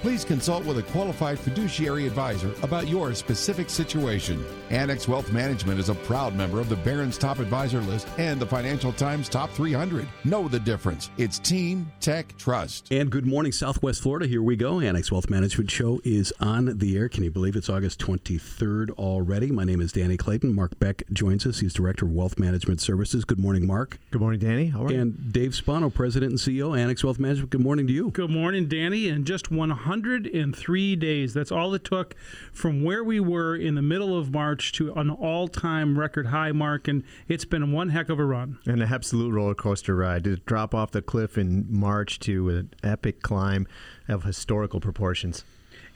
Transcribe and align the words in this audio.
Please 0.00 0.24
consult 0.24 0.64
with 0.64 0.78
a 0.78 0.82
qualified 0.84 1.40
fiduciary 1.40 2.06
advisor 2.06 2.54
about 2.62 2.86
your 2.86 3.12
specific 3.14 3.68
situation. 3.68 4.44
Annex 4.70 5.08
Wealth 5.08 5.32
Management 5.32 5.80
is 5.80 5.88
a 5.88 5.94
proud 5.96 6.36
member 6.36 6.60
of 6.60 6.68
the 6.68 6.76
Barron's 6.76 7.18
Top 7.18 7.40
Advisor 7.40 7.80
List 7.80 8.06
and 8.16 8.40
the 8.40 8.46
Financial 8.46 8.92
Times 8.92 9.28
Top 9.28 9.50
300. 9.50 10.06
Know 10.22 10.46
the 10.46 10.60
difference. 10.60 11.10
It's 11.18 11.40
Team 11.40 11.90
Tech 11.98 12.36
Trust. 12.38 12.92
And 12.92 13.10
good 13.10 13.26
morning, 13.26 13.50
Southwest 13.50 14.00
Florida. 14.00 14.28
Here 14.28 14.40
we 14.40 14.54
go. 14.54 14.78
Annex 14.78 15.10
Wealth 15.10 15.28
Management 15.28 15.68
Show 15.68 16.00
is 16.04 16.32
on 16.38 16.78
the 16.78 16.96
air. 16.96 17.08
Can 17.08 17.24
you 17.24 17.32
believe 17.32 17.56
it's 17.56 17.68
August 17.68 17.98
23rd 17.98 18.90
already? 18.90 19.50
My 19.50 19.64
name 19.64 19.80
is 19.80 19.90
Danny 19.90 20.16
Clayton. 20.16 20.54
Mark 20.54 20.78
Beck 20.78 21.02
joins 21.12 21.44
us. 21.44 21.58
He's 21.58 21.74
Director 21.74 22.06
of 22.06 22.12
Wealth 22.12 22.38
Management 22.38 22.80
Services. 22.80 23.24
Good 23.24 23.40
morning, 23.40 23.66
Mark. 23.66 23.98
Good 24.12 24.20
morning, 24.20 24.38
Danny. 24.38 24.66
How 24.68 24.84
are 24.84 24.92
you? 24.92 25.00
And 25.00 25.32
Dave 25.32 25.56
Spano, 25.56 25.90
President 25.90 26.30
and 26.30 26.38
CEO, 26.38 26.78
Annex 26.78 27.02
Wealth 27.02 27.18
Management. 27.18 27.50
Good 27.50 27.62
morning 27.62 27.88
to 27.88 27.92
you. 27.92 28.10
Good 28.12 28.30
morning, 28.30 28.68
Danny. 28.68 29.08
And 29.08 29.26
just 29.26 29.50
103 29.88 30.96
days. 30.96 31.34
That's 31.34 31.50
all 31.50 31.74
it 31.74 31.84
took 31.84 32.14
from 32.52 32.84
where 32.84 33.02
we 33.02 33.20
were 33.20 33.56
in 33.56 33.74
the 33.74 33.82
middle 33.82 34.18
of 34.18 34.30
March 34.32 34.72
to 34.72 34.92
an 34.94 35.10
all 35.10 35.48
time 35.48 35.98
record 35.98 36.26
high 36.26 36.52
mark. 36.52 36.86
And 36.88 37.02
it's 37.26 37.44
been 37.44 37.72
one 37.72 37.88
heck 37.88 38.08
of 38.08 38.18
a 38.18 38.24
run. 38.24 38.58
And 38.66 38.82
An 38.82 38.92
absolute 38.92 39.32
roller 39.32 39.54
coaster 39.54 39.96
ride. 39.96 40.24
To 40.24 40.36
drop 40.36 40.74
off 40.74 40.90
the 40.90 41.02
cliff 41.02 41.38
in 41.38 41.66
March 41.70 42.20
to 42.20 42.50
an 42.50 42.70
epic 42.82 43.22
climb 43.22 43.66
of 44.08 44.24
historical 44.24 44.80
proportions. 44.80 45.44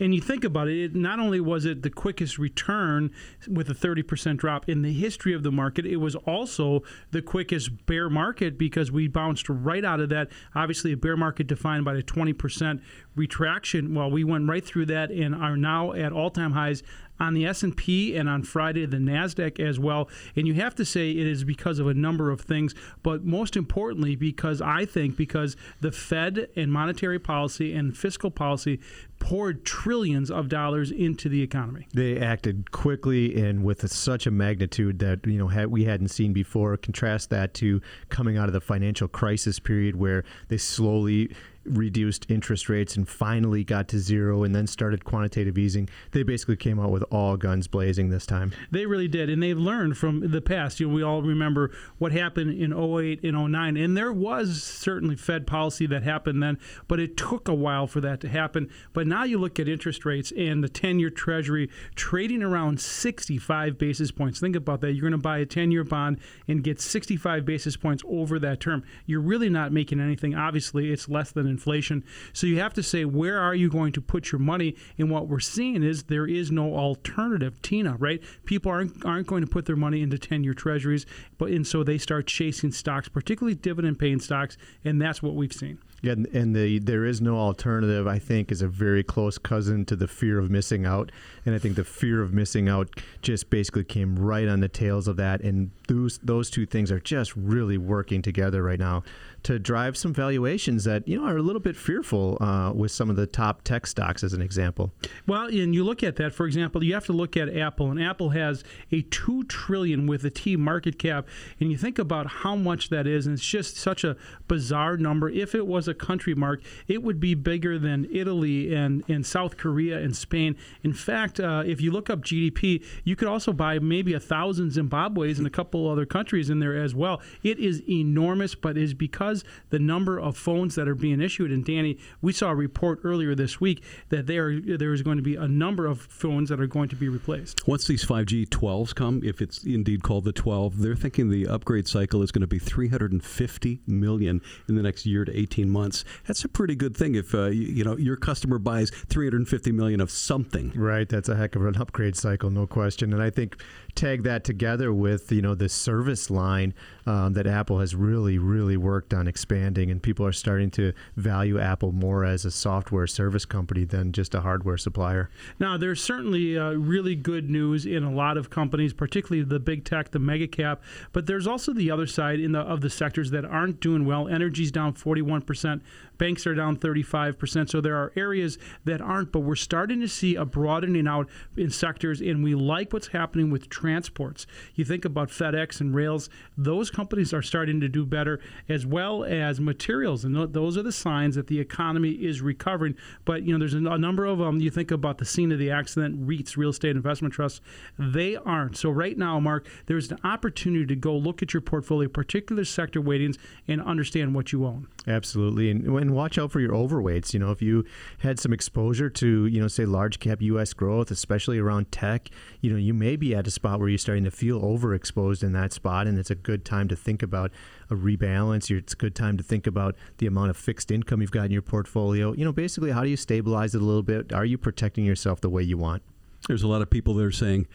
And 0.03 0.12
you 0.12 0.20
think 0.20 0.42
about 0.42 0.67
it, 0.67 0.83
it, 0.83 0.95
not 0.97 1.20
only 1.20 1.41
was 1.41 1.64
it 1.64 1.83
the 1.83 1.91
quickest 1.91 2.36
return 2.36 3.12
with 3.48 3.70
a 3.70 3.75
30% 3.75 4.36
drop 4.36 4.69
in 4.69 4.83
the 4.83 4.92
history 4.92 5.33
of 5.33 5.44
the 5.44 5.53
market, 5.53 5.86
it 5.86 5.97
was 5.97 6.17
also 6.17 6.83
the 7.12 7.22
quickest 7.22 7.86
bear 7.86 8.11
market 8.11 8.59
because 8.59 8.91
we 8.91 9.06
bounced 9.06 9.48
right 9.48 9.84
out 9.84 10.00
of 10.00 10.09
that. 10.09 10.28
Obviously, 10.56 10.91
a 10.92 10.97
bear 10.97 11.17
market 11.17 11.47
defined 11.47 11.84
by 11.84 11.94
a 11.94 12.03
20% 12.03 12.81
retraction. 13.14 13.94
Well, 13.94 14.11
we 14.11 14.25
went 14.25 14.48
right 14.48 14.64
through 14.64 14.86
that 14.86 15.11
and 15.12 15.36
are 15.36 15.56
now 15.56 15.92
at 15.92 16.12
all-time 16.12 16.53
highs 16.53 16.83
on 17.21 17.35
the 17.35 17.47
S&P 17.47 18.17
and 18.17 18.29
on 18.29 18.43
Friday 18.43 18.87
the 18.87 18.97
Nasdaq 18.97 19.61
as 19.61 19.79
well. 19.79 20.09
And 20.37 20.47
you 20.47 20.55
have 20.55 20.75
to 20.77 20.85
say 20.85 21.11
it 21.11 21.27
is 21.27 21.45
because 21.45 21.79
of 21.79 21.87
a 21.87 21.95
number 21.95 22.31
of 22.31 22.41
things, 22.41 22.75
but 23.03 23.25
most 23.25 23.57
importantly 23.57 24.17
because 24.17 24.61
I 24.61 24.85
think 24.85 25.17
because 25.17 25.57
the 25.81 25.93
Fed 25.93 26.49
and 26.57 26.73
monetary 26.73 27.19
policy 27.19 27.73
and 27.73 27.97
fiscal 27.97 28.31
policy 28.31 28.81
poured 29.23 29.65
trillions 29.65 30.33
of 30.33 30.49
dollars 30.49 30.91
into 30.91 31.29
the 31.29 31.43
economy. 31.43 31.87
They 31.95 32.19
acted 32.19 32.73
quickly 32.73 33.41
and 33.41 33.63
with 33.63 33.89
such 33.93 34.27
a 34.27 34.33
magnitude 34.33 34.99
that 34.99 35.25
you 35.25 35.39
know 35.39 35.47
had, 35.47 35.69
we 35.69 35.85
hadn't 35.85 36.09
seen 36.09 36.33
before. 36.33 36.77
Contrast 36.77 37.31
that 37.31 37.55
to 37.55 37.81
coming 38.09 38.37
out 38.37 38.49
of 38.49 38.53
the 38.53 38.61
financial 38.61 39.07
crisis 39.07 39.61
period 39.61 39.95
where 39.95 40.25
they 40.49 40.57
slowly 40.57 41.31
reduced 41.65 42.31
interest 42.31 42.69
rates 42.69 42.97
and 42.97 43.09
finally 43.09 43.65
got 43.65 43.89
to 43.89 43.99
zero 43.99 44.43
and 44.43 44.55
then 44.55 44.67
started 44.67 45.05
quantitative 45.05 45.59
easing. 45.59 45.89
They 46.11 46.23
basically 46.23 46.57
came 46.57 46.81
out 46.81 46.91
with 46.91 47.05
all 47.11 47.37
guns 47.37 47.69
blazing 47.69 48.11
this 48.11 48.27
time. 48.27 48.53
They 48.71 48.87
really 48.87 49.09
did. 49.09 49.31
And 49.31 49.43
they've 49.43 49.59
learned 49.59 49.97
from 49.97 50.31
the 50.31 50.41
past. 50.41 50.81
You 50.81 50.89
know, 50.89 50.95
we 50.95 51.03
all 51.03 51.23
remember 51.23 51.71
what 51.99 52.13
happened 52.13 52.59
in 52.59 52.73
08 52.73 53.23
and 53.23 53.53
09. 53.53 53.77
And 53.77 53.97
there 53.97 54.13
was 54.13 54.63
certainly 54.63 55.17
Fed 55.17 55.47
policy 55.47 55.87
that 55.87 56.03
happened 56.03 56.43
then, 56.43 56.59
but 56.89 57.01
it 57.01 57.17
took 57.17 57.49
a 57.49 57.55
while 57.55 57.87
for 57.87 58.01
that 58.01 58.21
to 58.21 58.29
happen. 58.29 58.69
But 58.93 59.07
now 59.07 59.25
you 59.25 59.39
look 59.39 59.59
at 59.61 59.69
interest 59.69 60.05
rates 60.05 60.33
and 60.37 60.63
the 60.63 60.69
10 60.69 60.99
year 60.99 61.11
Treasury 61.11 61.71
trading 61.95 62.43
around 62.43 62.81
65 62.81 63.78
basis 63.78 64.11
points. 64.11 64.41
Think 64.41 64.56
about 64.56 64.81
that. 64.81 64.93
You're 64.93 65.03
going 65.03 65.12
to 65.12 65.19
buy 65.19 65.39
a 65.39 65.47
10 65.47 65.71
year 65.71 65.84
bond 65.84 66.19
and 66.49 66.65
get 66.65 66.81
65 66.81 67.45
basis 67.45 67.77
points 67.77 68.03
over 68.09 68.39
that 68.39 68.61
term. 68.61 68.83
You're 69.06 69.21
really 69.21 69.49
not 69.49 69.72
making 69.72 70.01
anything. 70.01 70.34
Obviously, 70.34 70.91
it's 70.91 71.09
less 71.09 71.31
than 71.33 71.52
inflation. 71.53 72.05
So 72.33 72.47
you 72.47 72.59
have 72.59 72.75
to 72.75 72.83
say, 72.83 73.05
where 73.05 73.39
are 73.39 73.55
you 73.55 73.69
going 73.71 73.93
to 73.93 74.01
put 74.01 74.33
your 74.33 74.39
money? 74.39 74.75
And 74.99 75.11
what 75.11 75.29
we're 75.29 75.41
seeing 75.41 75.83
is 75.83 76.05
there 76.05 76.27
is 76.27 76.51
no 76.51 76.75
alternative. 76.75 77.61
TINA, 77.63 77.97
right? 77.99 78.23
People 78.45 78.73
aren't 78.73 79.05
aren't 79.05 79.27
going 79.27 79.43
to 79.43 79.51
put 79.51 79.67
their 79.67 79.77
money 79.77 80.03
into 80.03 80.19
ten 80.19 80.43
year 80.45 80.55
treasuries, 80.55 81.07
but 81.39 81.51
and 81.51 81.67
so 81.67 81.85
they 81.85 81.99
start 81.99 82.27
chasing 82.27 82.73
stocks, 82.73 83.09
particularly 83.09 83.55
dividend 83.55 83.99
paying 83.99 84.21
stocks, 84.21 84.57
and 84.85 85.01
that's 85.01 85.23
what 85.23 85.35
we've 85.35 85.53
seen. 85.53 85.79
Yeah, 86.03 86.15
and 86.33 86.55
the 86.55 86.81
there 86.81 87.05
is 87.05 87.21
no 87.21 87.37
alternative. 87.37 88.09
I 88.09 88.19
think 88.19 88.51
is 88.51 88.61
a 88.61 88.67
very 88.67 89.05
close 89.05 89.39
cousin 89.39 89.85
to 89.85 89.95
the 89.95 90.09
fear 90.09 90.41
of 90.41 90.51
missing 90.51 90.85
out, 90.85 91.13
and 91.47 91.55
I 91.55 91.59
think 91.59 91.77
the 91.77 91.85
fear 91.85 92.23
of 92.23 92.33
missing 92.33 92.69
out 92.69 93.01
just 93.23 93.51
basically 93.51 93.85
came 93.85 94.17
right 94.19 94.49
on 94.49 94.59
the 94.59 94.69
tails 94.69 95.07
of 95.07 95.17
that. 95.19 95.43
And 95.43 95.71
those 95.87 96.19
those 96.19 96.51
two 96.51 96.67
things 96.67 96.91
are 96.91 96.99
just 96.99 97.37
really 97.37 97.79
working 97.79 98.21
together 98.21 98.65
right 98.65 98.81
now 98.81 99.05
to 99.45 99.59
drive 99.59 99.97
some 99.97 100.13
valuations 100.13 100.85
that 100.85 101.07
you 101.07 101.21
know 101.21 101.27
are 101.27 101.37
a 101.37 101.43
little 101.43 101.61
bit 101.61 101.77
fearful 101.77 102.37
uh, 102.41 102.73
with 102.73 102.91
some 102.91 103.09
of 103.09 103.15
the 103.15 103.27
top 103.27 103.63
tech 103.63 103.87
stocks, 103.87 104.25
as 104.25 104.33
an 104.33 104.43
example. 104.43 104.93
Well, 105.29 105.47
and 105.47 105.73
you 105.73 105.84
look 105.84 106.03
at 106.03 106.17
that, 106.17 106.34
for 106.34 106.47
example, 106.47 106.83
you 106.83 106.95
have 106.95 107.07
to 107.07 107.13
look 107.13 107.37
at 107.37 107.55
Apple, 107.55 107.93
and 107.93 108.03
Apple 108.03 108.31
has 108.31 108.65
a 108.91 109.03
two 109.03 109.45
trillion 109.45 110.09
with 110.09 110.25
a 110.25 110.31
T 110.31 110.57
market 110.57 110.99
cap, 110.99 111.29
and 111.61 111.71
you 111.71 111.77
think 111.77 112.01
about 112.01 112.27
how 112.27 112.57
much 112.57 112.89
that 112.89 113.07
is, 113.07 113.27
and 113.27 113.34
it's 113.34 113.47
just 113.47 113.77
such 113.77 114.03
a 114.03 114.17
bizarre 114.49 114.97
number. 114.97 115.29
If 115.29 115.55
it 115.55 115.67
was 115.67 115.87
a 115.89 115.91
country 115.94 116.34
mark, 116.34 116.62
it 116.88 117.03
would 117.03 117.20
be 117.20 117.34
bigger 117.34 117.78
than 117.78 118.06
Italy 118.12 118.75
and, 118.75 119.04
and 119.08 119.25
South 119.25 119.56
Korea 119.56 119.98
and 119.98 120.16
Spain. 120.16 120.56
In 120.82 120.92
fact, 120.92 121.41
uh, 121.41 121.62
if 121.66 121.80
you 121.80 121.91
look 121.91 122.10
up 122.10 122.20
GDP, 122.20 122.84
you 123.04 123.16
could 123.16 123.28
also 123.28 123.53
buy 123.53 123.78
maybe 123.78 124.14
a 124.14 124.20
thousand 124.20 124.72
Zimbabwe's 124.72 125.38
and 125.38 125.47
a 125.47 125.50
couple 125.50 125.88
other 125.88 126.06
countries 126.06 126.50
in 126.50 126.58
there 126.58 126.80
as 126.80 126.94
well. 126.94 127.20
It 127.42 127.58
is 127.58 127.82
enormous, 127.88 128.54
but 128.54 128.76
is 128.76 128.94
because 128.94 129.44
the 129.70 129.78
number 129.78 130.19
of 130.19 130.36
phones 130.36 130.75
that 130.75 130.88
are 130.88 130.94
being 130.94 131.20
issued. 131.20 131.50
And 131.50 131.64
Danny, 131.64 131.98
we 132.20 132.32
saw 132.32 132.50
a 132.50 132.54
report 132.54 133.00
earlier 133.04 133.34
this 133.34 133.60
week 133.60 133.82
that 134.09 134.26
there 134.26 134.60
there 134.60 134.92
is 134.92 135.03
going 135.03 135.16
to 135.16 135.22
be 135.22 135.36
a 135.36 135.48
number 135.48 135.86
of 135.86 136.00
phones 136.00 136.48
that 136.48 136.60
are 136.60 136.66
going 136.66 136.88
to 136.88 136.97
be 136.97 137.09
replaced. 137.09 137.66
Once 137.66 137.86
these 137.86 138.04
5G 138.04 138.48
12s 138.48 138.94
come, 138.94 139.20
if 139.24 139.41
it's 139.41 139.64
indeed 139.64 140.03
called 140.03 140.24
the 140.24 140.32
12, 140.32 140.78
they're 140.78 140.97
thinking 140.97 141.30
the 141.30 141.47
upgrade 141.47 141.88
cycle 141.88 142.22
is 142.22 142.30
going 142.30 142.41
to 142.41 142.47
be 142.47 142.59
350 142.59 143.80
million 143.86 144.41
in 144.69 144.74
the 144.74 144.82
next 144.82 145.06
year 145.06 145.24
to 145.24 145.36
18 145.38 145.69
months. 145.69 145.81
That's 146.26 146.44
a 146.44 146.48
pretty 146.48 146.75
good 146.75 146.97
thing 146.97 147.15
if 147.15 147.34
uh, 147.34 147.47
you, 147.47 147.62
you 147.62 147.84
know 147.84 147.97
your 147.97 148.16
customer 148.16 148.59
buys 148.59 148.91
350 148.91 149.72
million 149.72 150.00
of 150.00 150.10
something. 150.10 150.72
Right, 150.75 151.09
that's 151.09 151.28
a 151.28 151.37
heck 151.37 151.56
of 151.56 151.65
an 151.65 151.76
upgrade 151.76 152.16
cycle, 152.16 152.50
no 152.50 152.66
question. 152.66 153.12
And 153.12 153.22
I 153.22 153.31
think 153.31 153.62
tag 153.94 154.22
that 154.22 154.44
together 154.44 154.92
with 154.92 155.31
you 155.32 155.42
know 155.42 155.54
the 155.54 155.69
service 155.69 156.31
line 156.31 156.75
um, 157.06 157.32
that 157.34 157.47
Apple 157.47 157.81
has 157.81 157.94
really 157.94 158.38
really 158.38 158.76
worked 158.76 159.15
on 159.15 159.26
expanding, 159.26 159.91
and 159.91 160.03
people 160.03 160.26
are 160.26 160.32
starting 160.32 160.71
to 160.72 160.92
value 161.16 161.59
Apple 161.59 161.92
more 161.92 162.25
as 162.25 162.44
a 162.44 162.50
software 162.50 163.06
service 163.06 163.44
company 163.44 163.84
than 163.84 164.12
just 164.12 164.34
a 164.34 164.41
hardware 164.41 164.76
supplier. 164.76 165.31
Now, 165.59 165.76
there's 165.76 166.03
certainly 166.03 166.59
uh, 166.59 166.72
really 166.72 167.15
good 167.15 167.48
news 167.48 167.87
in 167.87 168.04
a 168.04 168.12
lot 168.12 168.37
of 168.37 168.50
companies, 168.50 168.92
particularly 168.92 169.44
the 169.44 169.60
big 169.60 169.84
tech, 169.84 170.10
the 170.10 170.19
mega 170.19 170.47
cap, 170.47 170.82
but 171.12 171.26
there's 171.26 171.47
also 171.47 171.72
the 171.72 171.91
other 171.91 172.06
side 172.06 172.41
in 172.41 172.53
the 172.53 172.60
of 172.60 172.81
the 172.81 172.91
sectors 172.91 173.31
that 173.31 173.44
aren't 173.44 173.81
doing 173.81 174.04
well. 174.04 174.28
Energy's 174.28 174.71
down 174.71 174.92
41 174.92 175.42
percent 175.42 175.72
percent 175.81 175.83
Banks 176.19 176.47
are 176.47 176.55
down 176.55 176.77
35%. 176.77 177.71
So 177.71 177.81
there 177.81 177.97
are 177.97 178.12
areas 178.17 178.59
that 178.84 179.00
aren't, 179.00 179.33
but 179.33 179.41
we're 179.41 179.56
starting 179.56 180.00
to 180.00 180.09
see 180.09 180.37
a 180.37 180.45
broadening 180.45 181.06
out 181.06 181.28
in 181.56 181.71
sectors, 181.71 182.21
and 182.21 182.45
we 182.45 182.55
like 182.55 182.93
what's 182.93 183.09
happening 183.09 183.50
with 183.50 183.69
transports. 183.69 184.47
You 184.75 184.84
think 184.84 185.05
about 185.05 185.31
FedEx 185.31 185.81
and 185.81 185.95
rails, 185.95 186.28
those 186.56 186.91
companies 186.91 187.33
are 187.33 187.43
starting 187.43 187.81
to 187.81 187.89
do 187.89 188.06
better, 188.06 188.41
as 188.69 188.87
well 188.87 189.25
as 189.25 189.61
materials. 189.61 190.25
And 190.25 190.53
those 190.53 190.77
are 190.77 190.83
the 190.83 190.93
signs 190.93 191.34
that 191.34 191.47
the 191.47 191.59
economy 191.59 192.10
is 192.10 192.41
recovering. 192.41 192.95
But, 193.25 193.42
you 193.42 193.53
know, 193.53 193.59
there's 193.59 193.75
a 193.75 193.98
number 193.98 194.25
of 194.25 194.39
them. 194.39 194.60
You 194.60 194.71
think 194.71 194.91
about 194.91 195.19
the 195.19 195.25
scene 195.25 195.53
of 195.53 195.59
the 195.59 195.71
accident, 195.71 196.27
REITs, 196.27 196.57
real 196.57 196.71
estate 196.71 196.97
investment 196.97 197.34
trusts, 197.34 197.60
they 197.98 198.36
aren't. 198.36 198.77
So 198.77 198.91
right 198.91 199.16
now, 199.16 199.41
Mark, 199.41 199.66
there's 199.86 200.10
an 200.10 200.19
opportunity 200.25 200.86
to 200.86 200.97
go 200.97 201.16
look 201.16 201.42
at 201.42 201.54
your 201.54 201.60
portfolio, 201.60 202.09
particular 202.09 202.65
sector 202.65 203.01
weightings, 203.01 203.39
and 203.66 203.81
understand 203.83 204.34
what 204.34 204.53
you 204.53 204.66
own. 204.66 204.86
Absolutely. 205.07 205.71
And 205.71 205.92
when 205.92 206.11
watch 206.12 206.38
out 206.38 206.50
for 206.50 206.60
your 206.60 206.72
overweights. 206.72 207.32
You 207.34 207.41
know, 207.41 207.50
if 207.50 207.62
you 207.62 207.84
had 208.18 208.38
some 208.38 208.53
exposure 208.53 209.10
to, 209.10 209.47
you 209.47 209.60
know, 209.60 209.68
say 209.68 209.84
large 209.84 210.18
cap 210.18 210.42
U.S. 210.42 210.72
growth, 210.72 211.10
especially 211.10 211.59
around 211.59 211.92
tech, 211.92 212.28
you 212.60 212.70
know, 212.70 212.76
you 212.76 212.94
may 212.94 213.16
be 213.16 213.34
at 213.34 213.47
a 213.47 213.50
spot 213.50 213.80
where 213.80 213.88
you're 213.88 213.98
starting 213.98 214.24
to 214.24 214.30
feel 214.30 214.60
overexposed 214.60 215.42
in 215.42 215.53
that 215.53 215.72
spot, 215.72 216.06
and 216.06 216.18
it's 216.18 216.30
a 216.30 216.34
good 216.34 216.64
time 216.64 216.88
to 216.88 216.97
think 216.97 217.22
about 217.22 217.50
a 217.91 217.94
rebalance. 217.94 218.70
It's 218.70 218.92
a 218.92 218.97
good 218.97 219.14
time 219.14 219.36
to 219.36 219.42
think 219.42 219.66
about 219.66 219.97
the 220.18 220.26
amount 220.26 220.50
of 220.50 220.56
fixed 220.56 220.91
income 220.91 221.20
you've 221.20 221.30
got 221.30 221.47
in 221.47 221.50
your 221.50 221.62
portfolio. 221.62 222.32
You 222.32 222.44
know, 222.44 222.53
basically, 222.53 222.91
how 222.91 223.03
do 223.03 223.10
you 223.10 223.16
stabilize 223.16 223.74
it 223.74 223.82
a 223.82 223.84
little 223.84 224.03
bit? 224.03 224.32
Are 224.32 224.44
you 224.44 224.59
protecting 224.59 225.04
yourself 225.04 225.41
the 225.41 225.50
way 225.50 225.62
you 225.62 225.78
want? 225.78 226.03
There's 226.48 226.62
a 226.62 226.68
lot 226.68 226.82
of 226.82 226.91
people 226.91 227.14
that 227.14 227.24
are 227.24 227.30
saying, 227.32 227.68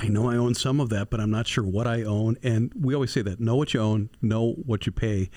I 0.00 0.08
know 0.08 0.30
I 0.30 0.36
own 0.36 0.54
some 0.54 0.80
of 0.80 0.90
that, 0.90 1.10
but 1.10 1.20
I'm 1.20 1.30
not 1.30 1.46
sure 1.46 1.64
what 1.64 1.86
I 1.86 2.02
own. 2.02 2.36
And 2.42 2.72
we 2.78 2.94
always 2.94 3.10
say 3.10 3.22
that 3.22 3.40
know 3.40 3.56
what 3.56 3.74
you 3.74 3.80
own, 3.80 4.10
know 4.22 4.52
what 4.52 4.86
you 4.86 4.92
pay 4.92 5.30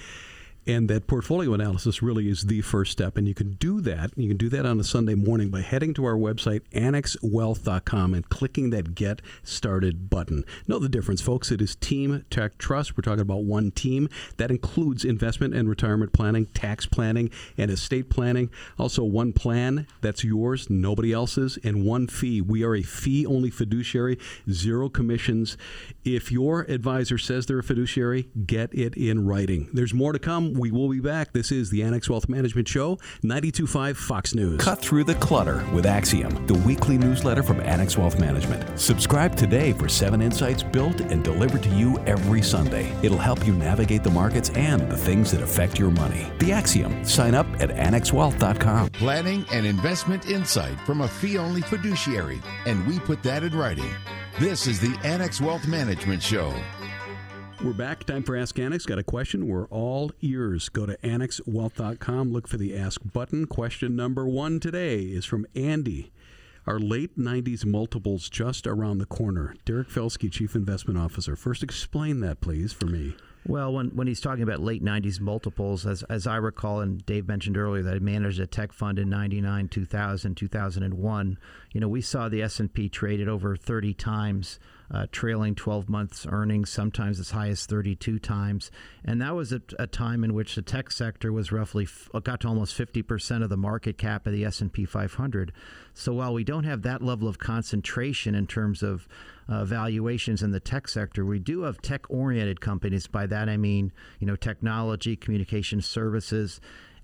And 0.68 0.88
that 0.90 1.08
portfolio 1.08 1.56
analysis 1.56 2.04
really 2.04 2.30
is 2.30 2.44
the 2.44 2.62
first 2.62 2.92
step. 2.92 3.18
And 3.18 3.28
you 3.28 3.34
can 3.34 3.54
do 3.54 3.82
that. 3.82 4.12
You 4.16 4.28
can 4.28 4.38
do 4.38 4.48
that 4.50 4.64
on 4.64 4.80
a 4.80 4.84
Sunday 4.84 5.16
morning 5.16 5.50
by 5.50 5.62
heading 5.62 5.92
to 5.96 6.06
our 6.06 6.14
website, 6.14 6.62
annexwealth.com, 6.72 8.14
and 8.14 8.30
clicking 8.30 8.70
that 8.70 8.94
Get 8.94 9.24
Started 9.44 10.08
button. 10.10 10.46
Know 10.68 10.78
the 10.78 10.88
difference, 10.88 11.20
folks. 11.20 11.52
It 11.52 11.62
is 11.62 11.76
Team 11.76 12.26
Tech 12.30 12.60
Trust. 12.60 12.96
We're 12.96 13.02
talking 13.02 13.22
about 13.22 13.44
one 13.44 13.72
team. 13.72 14.08
That 14.38 14.52
includes 14.52 15.04
investment 15.04 15.56
and 15.56 15.68
retirement 15.68 16.14
planning, 16.14 16.46
tax 16.48 16.86
planning, 16.86 17.32
and 17.58 17.72
estate 17.72 18.12
planning. 18.12 18.52
Also, 18.78 19.04
one 19.04 19.34
plan 19.34 19.88
that's 20.02 20.24
yours, 20.24 20.70
nobody 20.70 21.12
else's, 21.12 21.58
and 21.64 21.86
one 21.86 22.06
fee. 22.06 22.40
We 22.40 22.64
are 22.64 22.76
a 22.76 22.84
fee 22.84 23.26
only 23.26 23.50
fiduciary, 23.50 24.20
zero 24.50 24.90
commissions. 24.90 25.58
If 26.06 26.32
your 26.32 26.62
advisor 26.62 27.18
says 27.18 27.48
they're 27.48 27.60
a 27.60 27.64
fiduciary, 27.64 28.30
get 28.46 28.72
it 28.76 28.96
in 28.96 29.26
writing. 29.26 29.68
There's 29.74 29.94
more 29.94 30.14
to 30.14 30.20
come. 30.20 30.51
We 30.58 30.72
will 30.72 30.90
be 30.90 31.00
back. 31.00 31.32
This 31.32 31.52
is 31.52 31.70
the 31.70 31.84
Annex 31.84 32.10
Wealth 32.10 32.28
Management 32.28 32.68
Show, 32.68 33.00
925 33.24 33.98
Fox 33.98 34.36
News. 34.36 34.60
Cut 34.60 34.80
through 34.80 35.06
the 35.06 35.16
clutter 35.16 35.66
with 35.74 35.86
Axiom, 35.86 36.46
the 36.48 36.56
weekly 36.56 36.98
newsletter 36.98 37.44
from 37.44 37.62
Annex 37.62 37.98
Wealth 37.98 38.20
Management. 38.20 38.80
Subscribe 38.80 39.36
today 39.36 39.72
for 39.74 39.88
seven 39.88 40.22
insights 40.22 40.64
built 40.64 41.00
and 41.02 41.24
delivered 41.24 41.64
to 41.64 41.70
you 41.70 41.98
every 42.00 42.42
Sunday. 42.42 42.94
It'll 43.02 43.18
help 43.18 43.46
you 43.48 43.54
navigate 43.54 44.04
the 44.04 44.12
markets 44.12 44.50
and 44.52 44.90
the 44.92 44.98
things 44.98 45.32
that 45.32 45.42
affect 45.42 45.80
your 45.80 45.92
money. 45.92 46.32
The 46.40 46.52
Axiom. 46.52 47.06
Sign 47.06 47.34
up 47.34 47.48
at 47.62 47.70
annexwealth.com. 47.70 48.90
Planning 48.90 49.46
and 49.52 49.66
investment 49.66 50.28
insight 50.28 50.80
from 50.86 51.02
a 51.02 51.08
fee 51.08 51.38
only 51.38 51.62
fiduciary, 51.62 52.42
and 52.66 52.86
we 52.88 53.00
put 53.00 53.24
that 53.24 53.44
in 53.44 53.58
writing. 53.58 53.90
This 54.40 54.68
is 54.68 54.80
the 54.80 54.98
Annex 55.04 55.40
Wealth 55.40 55.68
Management 55.68 56.24
Show. 56.24 56.54
We're 57.64 57.74
back. 57.74 58.06
Time 58.06 58.24
for 58.24 58.36
Ask 58.36 58.58
Annex. 58.58 58.88
Got 58.88 58.98
a 58.98 59.04
question? 59.04 59.48
We're 59.48 59.68
all 59.68 60.12
ears. 60.22 60.68
Go 60.68 60.88
to 60.88 60.98
annexwealth.com. 60.98 62.34
Look 62.34 62.48
for 62.48 62.58
the 62.58 62.76
Ask 62.76 63.02
button. 63.14 63.46
Question 63.46 63.96
number 63.96 64.26
one 64.26 64.60
today 64.60 65.02
is 65.02 65.26
from 65.26 65.46
Andy. 65.56 66.12
Are 66.66 66.80
late 66.80 67.20
90s 67.20 67.64
multiples 67.64 68.30
just 68.30 68.66
around 68.66 68.98
the 68.98 69.06
corner? 69.06 69.54
Derek 69.64 69.90
Felske, 69.90 70.32
Chief 70.32 70.56
Investment 70.56 70.98
Officer. 70.98 71.36
First, 71.36 71.62
explain 71.62 72.20
that, 72.22 72.42
please, 72.42 72.74
for 72.74 72.88
me. 72.88 73.16
Well, 73.46 73.74
when, 73.74 73.90
when 73.90 74.08
he's 74.08 74.22
talking 74.22 74.44
about 74.44 74.60
late 74.60 74.84
90s 74.84 75.20
multiples, 75.20 75.86
as, 75.86 76.02
as 76.04 76.26
I 76.26 76.38
recall, 76.38 76.82
and 76.82 77.06
Dave 77.06 77.28
mentioned 77.28 77.58
earlier 77.58 77.84
that 77.84 77.96
I 77.96 78.00
managed 78.00 78.40
a 78.40 78.48
tech 78.48 78.72
fund 78.72 78.98
in 78.98 79.08
99, 79.10 79.68
2000, 79.68 80.36
2001, 80.36 81.38
you 81.74 81.80
know, 81.80 81.88
we 81.88 82.02
saw 82.02 82.28
the 82.28 82.42
S&P 82.42 82.90
traded 82.90 83.28
over 83.28 83.56
30 83.56 83.94
times 83.94 84.60
uh, 84.94 85.08
trailing 85.12 85.56
12 85.56 85.90
months 85.90 86.26
earnings, 86.30 86.70
sometimes 86.70 87.20
as 87.20 87.32
high 87.32 87.48
as 87.48 87.66
32 87.66 88.20
times. 88.20 88.72
And 89.06 89.22
that 89.22 89.36
was 89.36 89.54
a, 89.54 89.62
a 89.80 89.88
time 89.88 90.24
in 90.24 90.34
which 90.34 90.56
the 90.56 90.62
tech 90.62 90.92
sector 90.92 91.32
was 91.32 91.52
roughly 91.52 91.86
f- 91.86 92.10
got 92.24 92.42
to 92.42 92.48
almost 92.48 92.78
50% 92.78 93.44
of 93.44 93.50
the 93.50 93.58
market 93.58 93.98
cap 93.98 94.28
of 94.28 94.34
the 94.34 94.44
S&P 94.46 94.86
500. 94.86 95.54
So 95.94 96.14
while 96.14 96.34
we 96.34 96.44
don't 96.44 96.66
have 96.66 96.82
that 96.82 97.02
level 97.02 97.28
of 97.28 97.40
concentration 97.40 98.36
in 98.36 98.48
terms 98.48 98.84
of 98.84 99.08
uh, 99.48 99.66
valuations 99.66 100.44
in 100.44 100.52
the 100.52 100.60
tech 100.60 100.88
sector, 100.88 101.26
we 101.26 101.40
do 101.40 101.62
have 101.62 101.82
tech-oriented 101.82 102.60
companies. 102.62 103.08
By 103.08 103.28
that 103.28 103.50
I 103.50 103.58
mean, 103.58 103.92
you 104.20 104.28
know, 104.28 104.36
technology, 104.36 105.16
communication 105.16 105.82
services, 105.82 106.60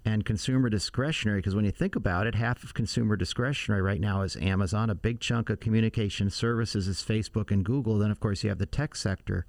and 0.08 0.24
consumer 0.24 0.70
discretionary 0.70 1.40
because 1.40 1.54
when 1.54 1.66
you 1.66 1.72
think 1.72 1.94
about 1.94 2.28
it 2.28 2.34
half 2.34 2.64
of 2.64 2.74
consumer 2.74 3.18
discretionary 3.18 3.82
right 3.82 4.00
now 4.00 4.22
is 4.22 4.38
amazon. 4.38 4.90
A 4.90 4.96
big 4.96 5.20
chunk 5.20 5.50
of 5.50 5.60
communication 5.60 6.30
services 6.30 6.88
is 6.88 7.04
facebook 7.04 7.52
and 7.52 7.66
google. 7.66 7.98
Then 7.98 8.10
of 8.10 8.22
course 8.22 8.42
you 8.42 8.50
have 8.50 8.58
the 8.58 8.66
tech 8.66 8.96
sector. 8.96 9.46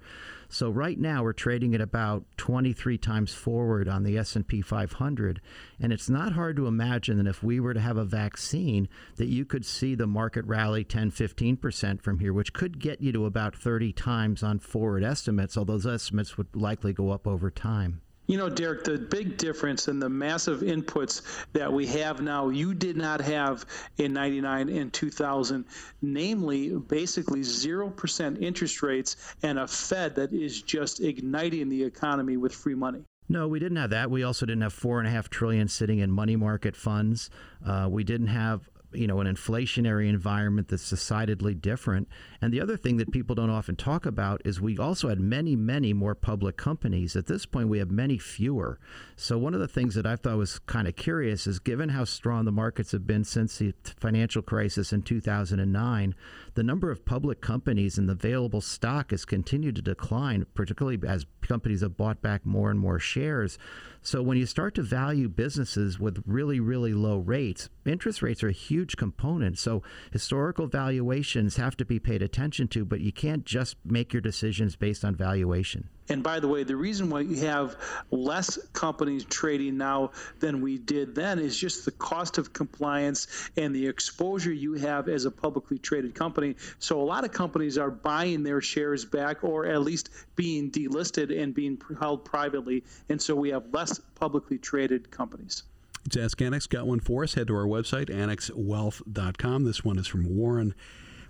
So 0.49 0.69
right 0.69 0.99
now 0.99 1.23
we're 1.23 1.31
trading 1.31 1.75
at 1.75 1.79
about 1.79 2.25
23 2.35 2.97
times 2.97 3.33
forward 3.33 3.87
on 3.87 4.03
the 4.03 4.17
s&p 4.17 4.61
500 4.61 5.39
and 5.79 5.93
it's 5.93 6.09
not 6.09 6.33
hard 6.33 6.57
to 6.57 6.67
imagine 6.67 7.17
that 7.19 7.29
if 7.29 7.41
we 7.41 7.61
were 7.61 7.73
to 7.73 7.79
have 7.79 7.95
a 7.95 8.03
vaccine 8.03 8.89
that 9.15 9.27
you 9.27 9.45
could 9.45 9.65
see 9.65 9.95
the 9.95 10.07
market 10.07 10.43
rally 10.43 10.83
10 10.83 11.11
15% 11.11 12.01
from 12.01 12.19
here 12.19 12.33
which 12.33 12.51
could 12.51 12.79
get 12.79 12.99
you 12.99 13.13
to 13.13 13.25
about 13.25 13.55
30 13.55 13.93
times 13.93 14.43
on 14.43 14.59
forward 14.59 15.05
estimates 15.05 15.55
although 15.55 15.73
those 15.73 15.87
estimates 15.87 16.37
would 16.37 16.53
likely 16.53 16.91
go 16.91 17.11
up 17.11 17.25
over 17.25 17.49
time 17.49 18.01
you 18.29 18.37
know, 18.37 18.47
Derek, 18.47 18.83
the 18.83 18.99
big 18.99 19.37
difference 19.37 19.87
and 19.87 19.99
the 19.99 20.07
massive 20.07 20.59
inputs 20.59 21.23
that 21.53 21.73
we 21.73 21.87
have 21.87 22.21
now, 22.21 22.49
you 22.49 22.75
did 22.75 22.95
not 22.95 23.21
have 23.21 23.65
in 23.97 24.13
99 24.13 24.69
and 24.69 24.93
2000, 24.93 25.65
namely 26.03 26.69
basically 26.69 27.39
0% 27.39 28.39
interest 28.39 28.83
rates 28.83 29.15
and 29.41 29.57
a 29.57 29.67
Fed 29.67 30.17
that 30.17 30.31
is 30.31 30.61
just 30.61 30.99
igniting 30.99 31.69
the 31.69 31.83
economy 31.83 32.37
with 32.37 32.53
free 32.53 32.75
money. 32.75 33.03
No, 33.27 33.47
we 33.47 33.57
didn't 33.57 33.77
have 33.77 33.89
that. 33.89 34.11
We 34.11 34.21
also 34.21 34.45
didn't 34.45 34.61
have 34.61 34.73
four 34.73 34.99
and 34.99 35.07
a 35.07 35.11
half 35.11 35.31
trillion 35.31 35.67
sitting 35.67 35.97
in 35.97 36.11
money 36.11 36.35
market 36.35 36.75
funds. 36.75 37.31
Uh, 37.65 37.87
we 37.89 38.03
didn't 38.03 38.27
have 38.27 38.68
you 38.91 39.07
know 39.07 39.19
an 39.19 39.27
inflationary 39.27 40.09
environment 40.09 40.67
that's 40.67 40.89
decidedly 40.89 41.53
different. 41.53 42.07
And 42.41 42.53
the 42.53 42.61
other 42.61 42.77
thing 42.77 42.97
that 42.97 43.11
people 43.11 43.35
don't 43.35 43.49
often 43.49 43.75
talk 43.75 44.05
about 44.05 44.41
is 44.45 44.59
we 44.59 44.77
also 44.77 45.09
had 45.09 45.19
many 45.19 45.55
many 45.55 45.93
more 45.93 46.15
public 46.15 46.57
companies. 46.57 47.15
At 47.15 47.27
this 47.27 47.45
point 47.45 47.69
we 47.69 47.79
have 47.79 47.91
many 47.91 48.17
fewer. 48.17 48.79
So 49.15 49.37
one 49.37 49.53
of 49.53 49.59
the 49.59 49.67
things 49.67 49.95
that 49.95 50.05
i 50.05 50.15
thought 50.15 50.37
was 50.37 50.59
kind 50.59 50.87
of 50.87 50.95
curious 50.95 51.47
is 51.47 51.59
given 51.59 51.89
how 51.89 52.03
strong 52.03 52.45
the 52.45 52.51
markets 52.51 52.91
have 52.91 53.05
been 53.05 53.23
since 53.23 53.57
the 53.57 53.73
financial 53.99 54.41
crisis 54.41 54.93
in 54.93 55.01
2009 55.01 56.15
the 56.55 56.63
number 56.63 56.91
of 56.91 57.05
public 57.05 57.41
companies 57.41 57.97
and 57.97 58.09
the 58.09 58.13
available 58.13 58.61
stock 58.61 59.11
has 59.11 59.25
continued 59.25 59.75
to 59.75 59.81
decline 59.81 60.45
particularly 60.53 60.99
as 61.07 61.25
companies 61.47 61.81
have 61.81 61.97
bought 61.97 62.21
back 62.21 62.45
more 62.45 62.69
and 62.69 62.79
more 62.79 62.99
shares. 62.99 63.57
So 64.01 64.21
when 64.21 64.37
you 64.37 64.45
start 64.45 64.75
to 64.75 64.81
value 64.81 65.27
businesses 65.27 65.99
with 65.99 66.23
really, 66.25 66.59
really 66.59 66.93
low 66.93 67.17
rates, 67.17 67.69
interest 67.85 68.21
rates 68.21 68.43
are 68.43 68.49
a 68.49 68.53
huge 68.79 68.95
component. 68.95 69.59
So 69.59 69.83
historical 70.13 70.67
valuations 70.67 71.57
have 71.57 71.75
to 71.77 71.85
be 71.85 71.99
paid 71.99 72.21
attention 72.21 72.69
to, 72.69 72.85
but 72.85 73.01
you 73.01 73.11
can't 73.11 73.45
just 73.45 73.75
make 73.83 74.13
your 74.13 74.21
decisions 74.21 74.77
based 74.77 75.03
on 75.03 75.15
valuation. 75.15 75.89
And 76.07 76.23
by 76.23 76.39
the 76.39 76.47
way, 76.47 76.63
the 76.63 76.77
reason 76.77 77.09
why 77.09 77.19
you 77.19 77.35
have 77.45 77.75
less 78.09 78.57
companies 78.71 79.25
trading 79.25 79.77
now 79.77 80.11
than 80.39 80.61
we 80.61 80.77
did 80.77 81.13
then 81.13 81.39
is 81.39 81.57
just 81.57 81.83
the 81.83 81.91
cost 81.91 82.37
of 82.37 82.53
compliance 82.53 83.27
and 83.57 83.75
the 83.75 83.87
exposure 83.87 84.53
you 84.53 84.75
have 84.75 85.09
as 85.09 85.25
a 85.25 85.31
publicly 85.31 85.77
traded 85.77 86.15
company. 86.15 86.55
So 86.79 87.01
a 87.01 87.03
lot 87.03 87.25
of 87.25 87.33
companies 87.33 87.77
are 87.77 87.91
buying 87.91 88.43
their 88.43 88.61
shares 88.61 89.03
back 89.03 89.43
or 89.43 89.65
at 89.65 89.81
least 89.81 90.09
being 90.37 90.71
delisted 90.71 91.37
and 91.37 91.53
being 91.53 91.79
held 91.99 92.23
privately. 92.23 92.85
And 93.09 93.21
so 93.21 93.35
we 93.35 93.49
have 93.49 93.73
less 93.73 93.99
publicly 94.15 94.57
traded 94.57 95.11
companies. 95.11 95.63
It's 96.05 96.17
Ask 96.17 96.41
Annex. 96.41 96.67
Got 96.67 96.87
one 96.87 96.99
for 96.99 97.23
us. 97.23 97.33
Head 97.33 97.47
to 97.47 97.55
our 97.55 97.65
website, 97.65 98.09
annexwealth.com. 98.09 99.63
This 99.63 99.83
one 99.83 99.99
is 99.99 100.07
from 100.07 100.35
Warren. 100.35 100.73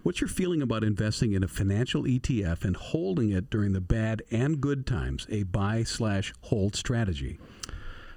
What's 0.04 0.22
your 0.22 0.30
feeling 0.30 0.62
about 0.62 0.84
investing 0.84 1.34
in 1.34 1.44
a 1.44 1.48
financial 1.48 2.04
ETF 2.04 2.64
and 2.64 2.78
holding 2.78 3.32
it 3.32 3.50
during 3.50 3.74
the 3.74 3.82
bad 3.82 4.22
and 4.32 4.62
good 4.62 4.88
times? 4.88 5.28
A 5.30 5.44
buy 5.44 5.84
slash 5.84 6.34
hold 6.42 6.76
strategy. 6.76 7.40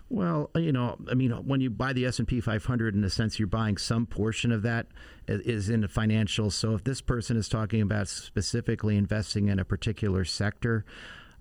Well, 0.08 0.50
you 0.54 0.72
know, 0.72 0.98
I 1.10 1.14
mean, 1.14 1.30
when 1.30 1.62
you 1.62 1.70
buy 1.70 1.94
the 1.94 2.04
S 2.04 2.18
and 2.18 2.28
P 2.28 2.40
500, 2.40 2.94
in 2.94 3.02
a 3.02 3.10
sense, 3.10 3.38
you're 3.38 3.48
buying 3.48 3.78
some 3.78 4.04
portion 4.04 4.52
of 4.52 4.62
that 4.62 4.88
is 5.26 5.70
in 5.70 5.80
the 5.80 5.88
financials. 5.88 6.52
So, 6.52 6.74
if 6.74 6.84
this 6.84 7.00
person 7.00 7.38
is 7.38 7.48
talking 7.48 7.80
about 7.80 8.08
specifically 8.08 8.96
investing 8.98 9.48
in 9.48 9.58
a 9.58 9.64
particular 9.64 10.26
sector, 10.26 10.84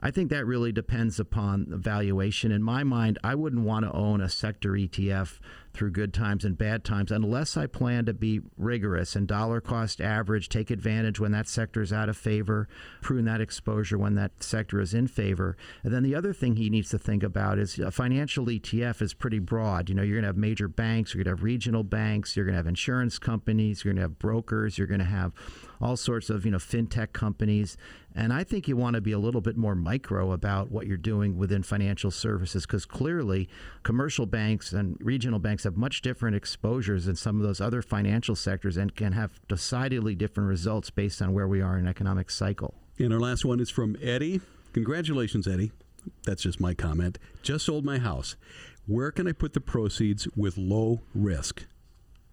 I 0.01 0.10
think 0.10 0.31
that 0.31 0.46
really 0.46 0.72
depends 0.72 1.20
upon 1.20 1.67
the 1.70 1.77
valuation. 1.77 2.51
In 2.51 2.63
my 2.63 2.84
mind, 2.84 3.20
I 3.24 3.36
wouldn't 3.36 3.63
want 3.63 3.86
to 3.86 3.91
own 3.91 4.20
a 4.20 4.29
sector 4.29 4.72
ETF 4.72 5.39
through 5.74 5.91
good 5.91 6.13
times 6.13 6.43
and 6.43 6.58
bad 6.58 6.84
times 6.84 7.12
unless 7.12 7.55
I 7.55 7.67
plan 7.67 8.05
to 8.05 8.13
be 8.13 8.41
rigorous 8.58 9.15
and 9.15 9.27
dollar 9.27 9.62
cost 9.62 10.01
average, 10.01 10.50
take 10.50 10.72
advantage 10.72 11.20
when 11.20 11.31
that 11.31 11.48
sector 11.48 11.81
is 11.81 11.93
out 11.93 12.10
of 12.10 12.17
favor, 12.17 12.67
prune 13.01 13.25
that 13.25 13.41
exposure 13.41 13.98
when 13.98 14.15
that 14.15 14.43
sector 14.43 14.81
is 14.81 14.93
in 14.93 15.08
favor. 15.08 15.55
And 15.84 15.93
then 15.93 16.03
the 16.03 16.15
other 16.15 16.34
thing 16.34 16.55
he 16.55 16.70
needs 16.70 16.89
to 16.89 17.00
think 17.00 17.24
about 17.24 17.60
is 17.60 17.77
a 17.79 17.91
financial 17.91 18.48
ETF 18.48 19.01
is 19.01 19.13
pretty 19.13 19.39
broad. 19.39 19.88
You 19.88 19.96
know, 19.96 20.03
you're 20.03 20.15
going 20.15 20.24
to 20.24 20.29
have 20.29 20.38
major 20.38 20.67
banks, 20.67 21.13
you're 21.13 21.24
going 21.24 21.36
to 21.36 21.39
have 21.39 21.43
regional 21.43 21.84
banks, 21.84 22.36
you're 22.36 22.46
going 22.46 22.53
to 22.53 22.58
have 22.58 22.67
insurance 22.67 23.20
companies, 23.20 23.84
you're 23.84 23.93
going 23.93 24.01
to 24.01 24.10
have 24.10 24.20
brokers, 24.20 24.77
you're 24.77 24.88
going 24.88 25.00
to 25.00 25.05
have 25.05 25.34
all 25.82 25.98
sorts 25.98 26.30
of 26.30 26.46
you 26.46 26.52
know 26.52 26.58
fintech 26.58 27.14
companies. 27.14 27.78
And 28.14 28.34
i 28.34 28.44
think 28.44 28.68
you 28.68 28.76
want 28.76 28.96
to 28.96 29.02
be 29.02 29.14
a 29.14 29.20
little 29.20 29.42
bit 29.42 29.58
more 29.58 29.76
micro 29.76 30.32
about 30.32 30.70
what 30.72 30.86
you're 30.86 30.98
doing 30.98 31.38
within 31.38 31.64
financial 31.64 32.12
services 32.12 32.66
because 32.66 32.86
clearly 32.86 33.48
commercial 33.84 34.26
banks 34.26 34.74
and 34.74 34.98
regional 35.00 35.40
banks 35.40 35.64
have 35.64 35.78
much 35.78 36.02
different 36.02 36.36
exposures 36.36 37.06
than 37.06 37.16
some 37.16 37.38
of 37.38 37.44
those 37.44 37.62
other 37.62 37.82
financial 37.82 38.36
sectors 38.36 38.78
and 38.78 38.96
can 38.96 39.14
have 39.14 39.40
decidedly 39.48 40.16
different 40.16 40.50
results 40.50 40.90
based 40.90 41.22
on 41.22 41.34
where 41.34 41.48
we 41.48 41.62
are 41.62 41.78
in 41.78 41.88
economic 41.88 42.30
cycle. 42.30 42.74
And 43.00 43.14
our 43.14 43.20
last 43.20 43.46
one 43.46 43.60
is 43.60 43.70
from 43.70 43.96
eddie. 44.02 44.42
Congratulations 44.74 45.48
eddie. 45.48 45.72
That's 46.26 46.44
just 46.44 46.60
my 46.60 46.74
comment. 46.74 47.18
Just 47.42 47.66
sold 47.66 47.86
my 47.86 47.98
house. 47.98 48.36
Where 48.88 49.12
can 49.12 49.28
i 49.28 49.32
put 49.32 49.54
the 49.54 49.62
proceeds 49.62 50.28
with 50.36 50.58
low 50.58 51.02
risk 51.14 51.66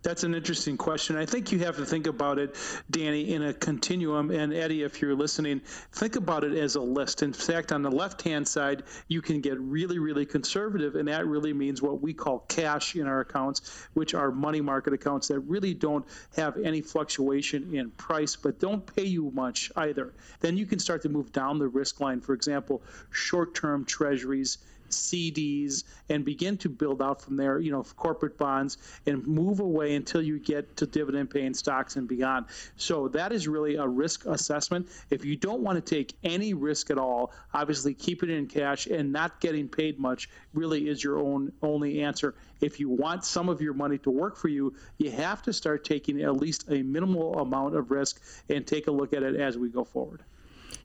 That's 0.02 0.22
an 0.22 0.34
interesting 0.34 0.76
question. 0.76 1.16
I 1.16 1.26
think 1.26 1.50
you 1.50 1.58
have 1.60 1.76
to 1.78 1.84
think 1.84 2.06
about 2.06 2.38
it, 2.38 2.54
Danny, 2.88 3.34
in 3.34 3.42
a 3.42 3.52
continuum. 3.52 4.30
And 4.30 4.54
Eddie, 4.54 4.84
if 4.84 5.02
you're 5.02 5.16
listening, 5.16 5.60
think 5.92 6.14
about 6.14 6.44
it 6.44 6.52
as 6.56 6.76
a 6.76 6.80
list. 6.80 7.24
In 7.24 7.32
fact, 7.32 7.72
on 7.72 7.82
the 7.82 7.90
left 7.90 8.22
hand 8.22 8.46
side, 8.46 8.84
you 9.08 9.22
can 9.22 9.40
get 9.40 9.58
really, 9.58 9.98
really 9.98 10.24
conservative. 10.24 10.94
And 10.94 11.08
that 11.08 11.26
really 11.26 11.52
means 11.52 11.82
what 11.82 12.00
we 12.00 12.14
call 12.14 12.38
cash 12.38 12.94
in 12.94 13.08
our 13.08 13.20
accounts, 13.20 13.88
which 13.94 14.14
are 14.14 14.30
money 14.30 14.60
market 14.60 14.92
accounts 14.92 15.28
that 15.28 15.40
really 15.40 15.74
don't 15.74 16.06
have 16.36 16.56
any 16.58 16.80
fluctuation 16.80 17.74
in 17.74 17.90
price, 17.90 18.36
but 18.36 18.60
don't 18.60 18.86
pay 18.94 19.04
you 19.04 19.32
much 19.34 19.72
either. 19.74 20.14
Then 20.38 20.56
you 20.56 20.66
can 20.66 20.78
start 20.78 21.02
to 21.02 21.08
move 21.08 21.32
down 21.32 21.58
the 21.58 21.66
risk 21.66 21.98
line. 21.98 22.20
For 22.20 22.34
example, 22.34 22.82
short 23.10 23.56
term 23.56 23.84
treasuries 23.84 24.58
CDs 24.90 25.84
and 26.08 26.24
begin 26.24 26.56
to 26.58 26.68
build 26.68 27.02
out 27.02 27.22
from 27.22 27.36
there, 27.36 27.58
you 27.58 27.70
know, 27.70 27.82
corporate 27.82 28.38
bonds 28.38 28.78
and 29.06 29.26
move 29.26 29.60
away 29.60 29.94
until 29.94 30.22
you 30.22 30.38
get 30.38 30.76
to 30.78 30.86
dividend 30.86 31.30
paying 31.30 31.54
stocks 31.54 31.96
and 31.96 32.08
beyond. 32.08 32.46
So 32.76 33.08
that 33.08 33.32
is 33.32 33.48
really 33.48 33.76
a 33.76 33.86
risk 33.86 34.26
assessment. 34.26 34.88
If 35.10 35.24
you 35.24 35.36
don't 35.36 35.60
want 35.60 35.84
to 35.84 35.94
take 35.94 36.14
any 36.22 36.54
risk 36.54 36.90
at 36.90 36.98
all, 36.98 37.32
obviously 37.52 37.94
keeping 37.94 38.30
it 38.30 38.34
in 38.34 38.46
cash 38.46 38.86
and 38.86 39.12
not 39.12 39.40
getting 39.40 39.68
paid 39.68 39.98
much 39.98 40.28
really 40.54 40.88
is 40.88 41.02
your 41.02 41.18
own 41.18 41.52
only 41.62 42.02
answer. 42.02 42.34
If 42.60 42.80
you 42.80 42.88
want 42.88 43.24
some 43.24 43.48
of 43.48 43.60
your 43.60 43.74
money 43.74 43.98
to 43.98 44.10
work 44.10 44.36
for 44.36 44.48
you, 44.48 44.74
you 44.96 45.10
have 45.10 45.42
to 45.42 45.52
start 45.52 45.84
taking 45.84 46.20
at 46.22 46.36
least 46.36 46.64
a 46.70 46.82
minimal 46.82 47.38
amount 47.38 47.76
of 47.76 47.90
risk 47.90 48.20
and 48.48 48.66
take 48.66 48.86
a 48.86 48.90
look 48.90 49.12
at 49.12 49.22
it 49.22 49.36
as 49.36 49.56
we 49.56 49.68
go 49.68 49.84
forward. 49.84 50.22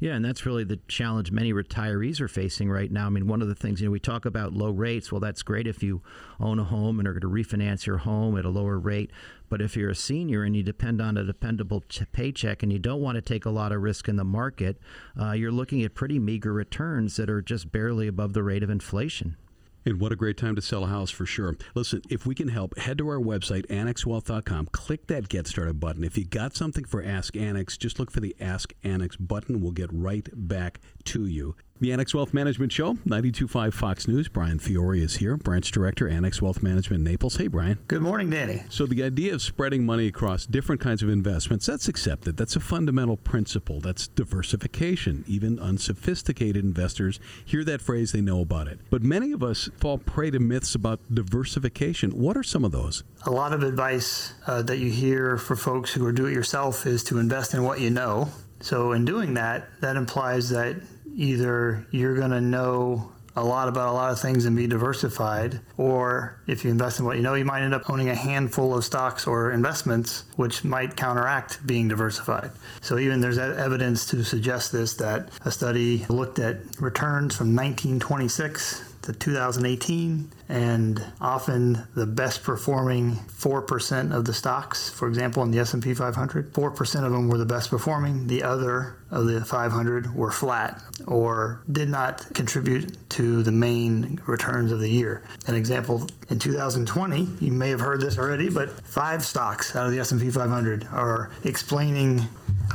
Yeah, 0.03 0.15
and 0.15 0.25
that's 0.25 0.45
really 0.45 0.65
the 0.65 0.81
challenge 0.89 1.31
many 1.31 1.53
retirees 1.53 2.19
are 2.19 2.27
facing 2.27 2.69
right 2.69 2.91
now. 2.91 3.05
I 3.05 3.09
mean, 3.09 3.25
one 3.25 3.41
of 3.41 3.47
the 3.47 3.55
things, 3.55 3.79
you 3.79 3.87
know, 3.87 3.91
we 3.91 4.01
talk 4.01 4.25
about 4.25 4.51
low 4.51 4.69
rates. 4.69 5.13
Well, 5.13 5.21
that's 5.21 5.43
great 5.43 5.65
if 5.65 5.81
you 5.81 6.01
own 6.41 6.59
a 6.59 6.65
home 6.65 6.99
and 6.99 7.07
are 7.07 7.13
going 7.13 7.21
to 7.21 7.29
refinance 7.29 7.85
your 7.85 7.99
home 7.99 8.37
at 8.37 8.43
a 8.43 8.49
lower 8.49 8.77
rate. 8.77 9.11
But 9.47 9.61
if 9.61 9.77
you're 9.77 9.91
a 9.91 9.95
senior 9.95 10.43
and 10.43 10.57
you 10.57 10.61
depend 10.61 10.99
on 10.99 11.15
a 11.15 11.23
dependable 11.23 11.85
ch- 11.87 12.01
paycheck 12.11 12.63
and 12.63 12.73
you 12.73 12.79
don't 12.79 12.99
want 12.99 13.15
to 13.15 13.21
take 13.21 13.45
a 13.45 13.49
lot 13.49 13.71
of 13.71 13.81
risk 13.81 14.09
in 14.09 14.17
the 14.17 14.25
market, 14.25 14.77
uh, 15.17 15.31
you're 15.31 15.53
looking 15.53 15.83
at 15.83 15.95
pretty 15.95 16.19
meager 16.19 16.51
returns 16.51 17.15
that 17.15 17.29
are 17.29 17.41
just 17.41 17.71
barely 17.71 18.09
above 18.09 18.33
the 18.33 18.43
rate 18.43 18.61
of 18.61 18.69
inflation. 18.69 19.37
And 19.85 19.99
what 19.99 20.11
a 20.11 20.15
great 20.15 20.37
time 20.37 20.55
to 20.55 20.61
sell 20.61 20.85
a 20.85 20.87
house 20.87 21.11
for 21.11 21.25
sure. 21.25 21.55
Listen, 21.75 22.01
if 22.09 22.25
we 22.25 22.35
can 22.35 22.47
help, 22.47 22.77
head 22.77 22.97
to 22.99 23.07
our 23.09 23.19
website, 23.19 23.67
annexwealth.com, 23.67 24.67
click 24.67 25.07
that 25.07 25.29
Get 25.29 25.47
Started 25.47 25.79
button. 25.79 26.03
If 26.03 26.17
you 26.17 26.25
got 26.25 26.55
something 26.55 26.85
for 26.85 27.03
Ask 27.03 27.35
Annex, 27.35 27.77
just 27.77 27.99
look 27.99 28.11
for 28.11 28.19
the 28.19 28.35
Ask 28.39 28.73
Annex 28.83 29.15
button. 29.15 29.61
We'll 29.61 29.71
get 29.71 29.89
right 29.91 30.27
back 30.33 30.79
to 31.05 31.25
you. 31.25 31.55
The 31.81 31.91
Annex 31.91 32.13
Wealth 32.13 32.35
Management 32.35 32.71
Show, 32.71 32.93
92.5 32.93 33.73
Fox 33.73 34.07
News. 34.07 34.27
Bryan 34.29 34.59
Fiore 34.59 35.01
is 35.01 35.15
here, 35.15 35.35
Branch 35.35 35.69
Director, 35.69 36.07
Annex 36.07 36.39
Wealth 36.39 36.61
Management 36.61 37.03
Naples. 37.03 37.35
Hey, 37.37 37.47
Bryan. 37.47 37.79
Good 37.87 38.03
morning, 38.03 38.29
Danny. 38.29 38.61
So, 38.69 38.85
the 38.85 39.03
idea 39.03 39.33
of 39.33 39.41
spreading 39.41 39.83
money 39.83 40.07
across 40.07 40.45
different 40.45 40.79
kinds 40.79 41.01
of 41.01 41.09
investments, 41.09 41.65
that's 41.65 41.87
accepted. 41.87 42.37
That's 42.37 42.55
a 42.55 42.59
fundamental 42.59 43.17
principle. 43.17 43.81
That's 43.81 44.07
diversification. 44.07 45.25
Even 45.27 45.59
unsophisticated 45.59 46.63
investors 46.63 47.19
hear 47.43 47.63
that 47.65 47.81
phrase, 47.81 48.11
they 48.11 48.21
know 48.21 48.39
about 48.39 48.67
it. 48.67 48.79
But 48.91 49.01
many 49.01 49.31
of 49.31 49.41
us 49.43 49.69
fall 49.75 49.97
prey 49.97 50.29
to 50.29 50.39
myths 50.39 50.75
about 50.75 50.99
diversification. 51.11 52.11
What 52.11 52.37
are 52.37 52.43
some 52.43 52.63
of 52.63 52.71
those? 52.71 53.03
A 53.25 53.31
lot 53.31 53.51
of 53.51 53.63
advice 53.63 54.35
uh, 54.45 54.61
that 54.61 54.77
you 54.77 54.91
hear 54.91 55.37
for 55.37 55.55
folks 55.55 55.91
who 55.91 56.05
are 56.05 56.13
do 56.13 56.27
it 56.27 56.33
yourself 56.33 56.85
is 56.85 57.03
to 57.05 57.17
invest 57.17 57.53
in 57.55 57.63
what 57.63 57.81
you 57.81 57.89
know. 57.89 58.29
So, 58.61 58.93
in 58.93 59.03
doing 59.03 59.33
that, 59.33 59.67
that 59.81 59.97
implies 59.97 60.47
that 60.51 60.77
either 61.15 61.85
you're 61.91 62.15
going 62.15 62.31
to 62.31 62.41
know 62.41 63.11
a 63.35 63.43
lot 63.43 63.67
about 63.67 63.89
a 63.89 63.91
lot 63.91 64.11
of 64.11 64.19
things 64.19 64.45
and 64.45 64.55
be 64.55 64.67
diversified, 64.67 65.59
or 65.77 66.39
if 66.45 66.63
you 66.63 66.69
invest 66.69 66.99
in 66.99 67.05
what 67.05 67.17
you 67.17 67.23
know, 67.23 67.33
you 67.33 67.45
might 67.45 67.63
end 67.63 67.73
up 67.73 67.89
owning 67.89 68.09
a 68.09 68.15
handful 68.15 68.75
of 68.75 68.85
stocks 68.85 69.25
or 69.25 69.51
investments, 69.51 70.25
which 70.35 70.63
might 70.63 70.95
counteract 70.95 71.65
being 71.65 71.87
diversified. 71.87 72.51
So, 72.81 72.99
even 72.99 73.21
there's 73.21 73.39
evidence 73.39 74.05
to 74.07 74.23
suggest 74.23 74.71
this 74.71 74.93
that 74.95 75.29
a 75.45 75.51
study 75.51 76.05
looked 76.09 76.37
at 76.39 76.57
returns 76.79 77.35
from 77.35 77.55
1926 77.55 78.92
to 79.03 79.13
2018 79.13 80.31
and 80.49 81.05
often 81.21 81.83
the 81.95 82.05
best 82.05 82.43
performing 82.43 83.11
4% 83.11 84.15
of 84.15 84.25
the 84.25 84.33
stocks 84.33 84.89
for 84.89 85.07
example 85.07 85.43
in 85.43 85.51
the 85.51 85.59
S&P 85.59 85.93
500 85.93 86.53
4% 86.53 87.05
of 87.05 87.11
them 87.11 87.27
were 87.27 87.37
the 87.37 87.45
best 87.45 87.69
performing 87.69 88.27
the 88.27 88.43
other 88.43 88.97
of 89.11 89.25
the 89.27 89.43
500 89.43 90.15
were 90.15 90.31
flat 90.31 90.81
or 91.05 91.61
did 91.71 91.89
not 91.89 92.25
contribute 92.33 92.97
to 93.09 93.43
the 93.43 93.51
main 93.51 94.19
returns 94.25 94.71
of 94.71 94.79
the 94.79 94.89
year. 94.89 95.21
An 95.47 95.55
example 95.55 96.07
in 96.29 96.39
2020 96.39 97.27
you 97.39 97.51
may 97.51 97.69
have 97.69 97.81
heard 97.81 98.01
this 98.01 98.17
already 98.17 98.49
but 98.49 98.69
five 98.69 99.23
stocks 99.23 99.75
out 99.75 99.85
of 99.85 99.91
the 99.91 99.99
S&P 99.99 100.29
500 100.31 100.87
are 100.91 101.29
explaining 101.43 102.27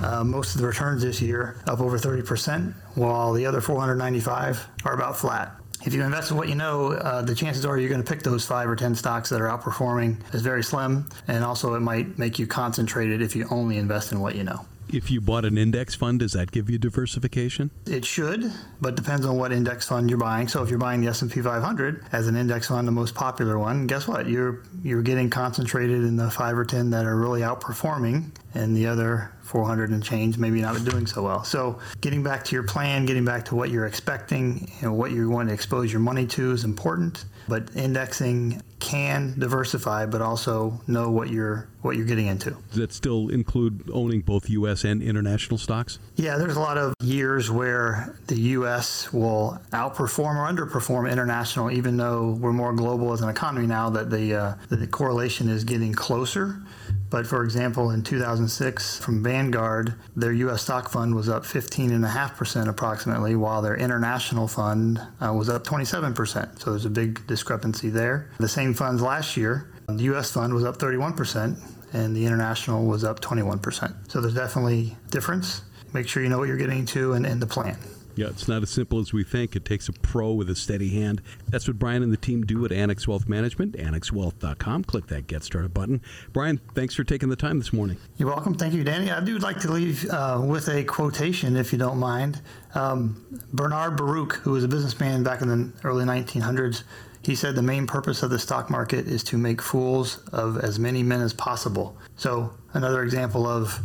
uh, 0.03 0.23
most 0.23 0.55
of 0.55 0.61
the 0.61 0.67
returns 0.67 1.03
this 1.03 1.21
year 1.21 1.57
up 1.67 1.81
over 1.81 1.99
30%, 1.99 2.73
while 2.95 3.33
the 3.33 3.47
other 3.47 3.61
495 3.61 4.67
are 4.85 4.93
about 4.93 5.17
flat 5.17 5.58
if 5.85 5.95
you 5.95 6.03
invest 6.03 6.31
in 6.31 6.37
what 6.37 6.49
you 6.49 6.55
know, 6.55 6.93
uh, 6.93 7.23
the 7.23 7.35
chances 7.35 7.65
are 7.65 7.79
you're 7.79 7.89
going 7.89 8.03
to 8.03 8.09
pick 8.09 8.23
those 8.23 8.45
five 8.45 8.69
or 8.69 8.77
10 8.77 8.95
stocks 8.95 9.31
that 9.31 9.41
are 9.41 9.49
outperforming 9.49 10.17
is 10.35 10.43
very 10.43 10.63
slim. 10.63 11.09
And 11.29 11.45
also, 11.45 11.75
it 11.75 11.81
might 11.81 12.19
make 12.19 12.39
you 12.39 12.47
concentrated 12.47 13.23
if 13.23 13.37
you 13.37 13.47
only 13.51 13.79
invest 13.79 14.13
in 14.13 14.21
what 14.21 14.35
you 14.35 14.45
know. 14.45 14.67
If 14.91 15.11
you 15.11 15.21
bought 15.21 15.45
an 15.45 15.59
index 15.59 15.95
fund, 15.95 16.21
does 16.21 16.33
that 16.33 16.51
give 16.51 16.71
you 16.71 16.79
diversification? 16.79 17.71
It 17.87 18.07
should, 18.07 18.51
but 18.81 18.95
depends 18.95 19.27
on 19.27 19.37
what 19.37 19.53
index 19.53 19.87
fund 19.87 20.09
you're 20.09 20.19
buying. 20.19 20.49
So 20.49 20.63
if 20.63 20.71
you're 20.71 20.79
buying 20.79 21.03
the 21.03 21.09
S&P 21.09 21.43
500 21.43 22.07
as 22.13 22.27
an 22.27 22.37
index 22.37 22.69
fund, 22.69 22.89
the 22.89 22.93
most 22.93 23.15
popular 23.15 23.59
one, 23.59 23.87
guess 23.87 24.09
what? 24.09 24.29
You're 24.29 24.63
you're 24.83 25.03
getting 25.03 25.29
concentrated 25.29 26.05
in 26.05 26.17
the 26.17 26.31
5 26.31 26.59
or 26.59 26.65
10 26.65 26.91
that 26.91 27.05
are 27.05 27.17
really 27.17 27.43
outperforming 27.43 28.31
and 28.55 28.75
the 28.75 28.87
other 28.87 29.31
400 29.49 29.91
and 29.91 30.03
change 30.03 30.37
maybe 30.37 30.61
not 30.61 30.83
doing 30.85 31.07
so 31.07 31.23
well. 31.23 31.43
So 31.43 31.79
getting 32.01 32.23
back 32.23 32.45
to 32.45 32.55
your 32.55 32.63
plan, 32.63 33.07
getting 33.07 33.25
back 33.25 33.47
to 33.47 33.55
what 33.55 33.71
you're 33.71 33.87
expecting, 33.87 34.71
know, 34.83 34.93
what 34.93 35.11
you 35.11 35.31
want 35.31 35.49
to 35.49 35.55
expose 35.55 35.91
your 35.91 36.01
money 36.01 36.27
to 36.27 36.53
is 36.53 36.65
important. 36.65 37.25
But 37.49 37.75
indexing 37.75 38.63
can 38.79 39.35
diversify, 39.39 40.05
but 40.05 40.21
also 40.21 40.81
know 40.87 41.11
what 41.11 41.31
you're 41.31 41.69
what 41.81 41.97
you're 41.97 42.05
getting 42.05 42.27
into. 42.27 42.51
Does 42.51 42.77
that 42.77 42.93
still 42.93 43.29
include 43.29 43.89
owning 43.93 44.21
both 44.21 44.51
U.S. 44.51 44.85
and 44.85 45.03
international 45.03 45.57
stocks? 45.57 45.99
Yeah, 46.17 46.37
there's 46.37 46.57
a 46.57 46.61
lot 46.61 46.77
of 46.77 46.93
years 47.01 47.51
where 47.51 48.19
the 48.27 48.39
U.S. 48.41 49.13
will 49.13 49.59
outperform 49.73 50.37
or 50.37 50.53
underperform 50.53 51.11
international, 51.11 51.71
even 51.71 51.97
though 51.97 52.33
we're 52.41 52.53
more 52.53 52.75
global 52.75 53.13
as 53.13 53.23
an 53.23 53.31
economy 53.31 53.67
now. 53.67 53.89
That 53.89 54.11
the 54.11 54.35
uh, 54.35 54.55
that 54.69 54.77
the 54.77 54.87
correlation 54.87 55.49
is 55.49 55.65
getting 55.65 55.95
closer. 55.95 56.61
But 57.11 57.27
for 57.27 57.43
example, 57.43 57.91
in 57.91 58.03
2006, 58.03 58.99
from 58.99 59.23
Vanguard, 59.23 59.95
their 60.15 60.33
U.S. 60.33 60.63
stock 60.63 60.91
fund 60.91 61.15
was 61.15 61.29
up 61.29 61.45
15.5% 61.45 62.69
approximately, 62.69 63.35
while 63.35 63.63
their 63.63 63.77
international 63.77 64.47
fund 64.47 65.01
uh, 65.21 65.33
was 65.33 65.49
up 65.49 65.65
27%. 65.65 66.61
So 66.61 66.71
there's 66.71 66.85
a 66.85 66.91
big 66.91 67.27
discrepancy 67.27 67.89
there. 67.89 68.31
The 68.39 68.49
same 68.49 68.75
funds 68.75 69.01
last 69.01 69.37
year, 69.37 69.71
the 69.87 70.05
U.S. 70.05 70.31
fund 70.33 70.53
was 70.53 70.65
up 70.65 70.77
31%, 70.77 71.59
and 71.95 72.15
the 72.15 72.27
international 72.27 72.85
was 72.85 73.05
up 73.05 73.21
21%. 73.21 74.11
So 74.11 74.21
there's 74.21 74.35
definitely 74.35 74.97
difference. 75.11 75.63
Make 75.95 76.09
sure 76.09 76.23
you 76.23 76.29
know 76.29 76.39
what 76.39 76.49
you're 76.49 76.59
getting 76.59 76.85
to 76.87 77.15
and, 77.15 77.25
and 77.25 77.41
the 77.41 77.47
plan. 77.47 77.79
Yeah, 78.19 78.31
it's 78.31 78.49
not 78.49 78.65
as 78.65 78.71
simple 78.71 78.99
as 78.99 79.13
we 79.13 79.23
think. 79.23 79.55
It 79.55 79.65
takes 79.65 79.89
a 79.89 79.93
pro 79.93 80.33
with 80.33 80.51
a 80.51 80.57
steady 80.57 80.89
hand. 80.89 81.23
That's 81.51 81.69
what 81.69 81.79
Bryan 81.79 82.03
and 82.03 82.13
the 82.13 82.17
team 82.17 82.45
do 82.45 82.65
at 82.65 82.73
Annex 82.73 83.07
Wealth 83.07 83.29
Management, 83.29 83.77
annexwealth.com. 83.77 84.83
Click 84.83 85.07
that 85.07 85.29
Get 85.29 85.45
Started 85.45 85.73
button. 85.73 86.03
Bryan, 86.33 86.61
thanks 86.75 86.97
for 86.97 87.05
taking 87.05 87.29
the 87.29 87.37
time 87.37 87.61
this 87.61 87.73
morning. 87.73 87.97
You're 88.17 88.29
welcome. 88.29 88.55
Thank 88.55 88.75
you, 88.75 88.83
Danny. 88.83 89.13
I 89.13 89.21
do 89.21 89.39
like 89.39 89.61
to 89.61 89.71
leave 89.71 90.05
uh, 90.11 90.43
with 90.45 90.69
a 90.69 90.83
quotation, 90.83 91.55
if 91.55 91.73
you 91.73 91.79
don't 91.79 91.99
mind. 91.99 92.43
Um, 92.75 93.25
Bernard 93.53 93.97
Baruch, 93.97 94.33
who 94.39 94.51
was 94.51 94.65
a 94.65 94.69
businessman 94.69 95.23
back 95.23 95.41
in 95.41 95.47
the 95.47 95.73
early 95.85 96.05
1900s, 96.05 96.83
he 97.23 97.37
said 97.37 97.55
the 97.55 97.63
main 97.63 97.87
purpose 97.87 98.25
of 98.25 98.31
the 98.31 98.39
stock 98.41 98.69
market 98.69 99.07
is 99.07 99.23
to 99.25 99.39
make 99.39 99.63
fools 99.63 100.25
of 100.33 100.59
as 100.59 100.81
many 100.81 101.05
men 101.05 101.21
as 101.21 101.33
possible. 101.33 101.97
So, 102.17 102.53
another 102.73 103.05
example 103.05 103.47
of 103.47 103.79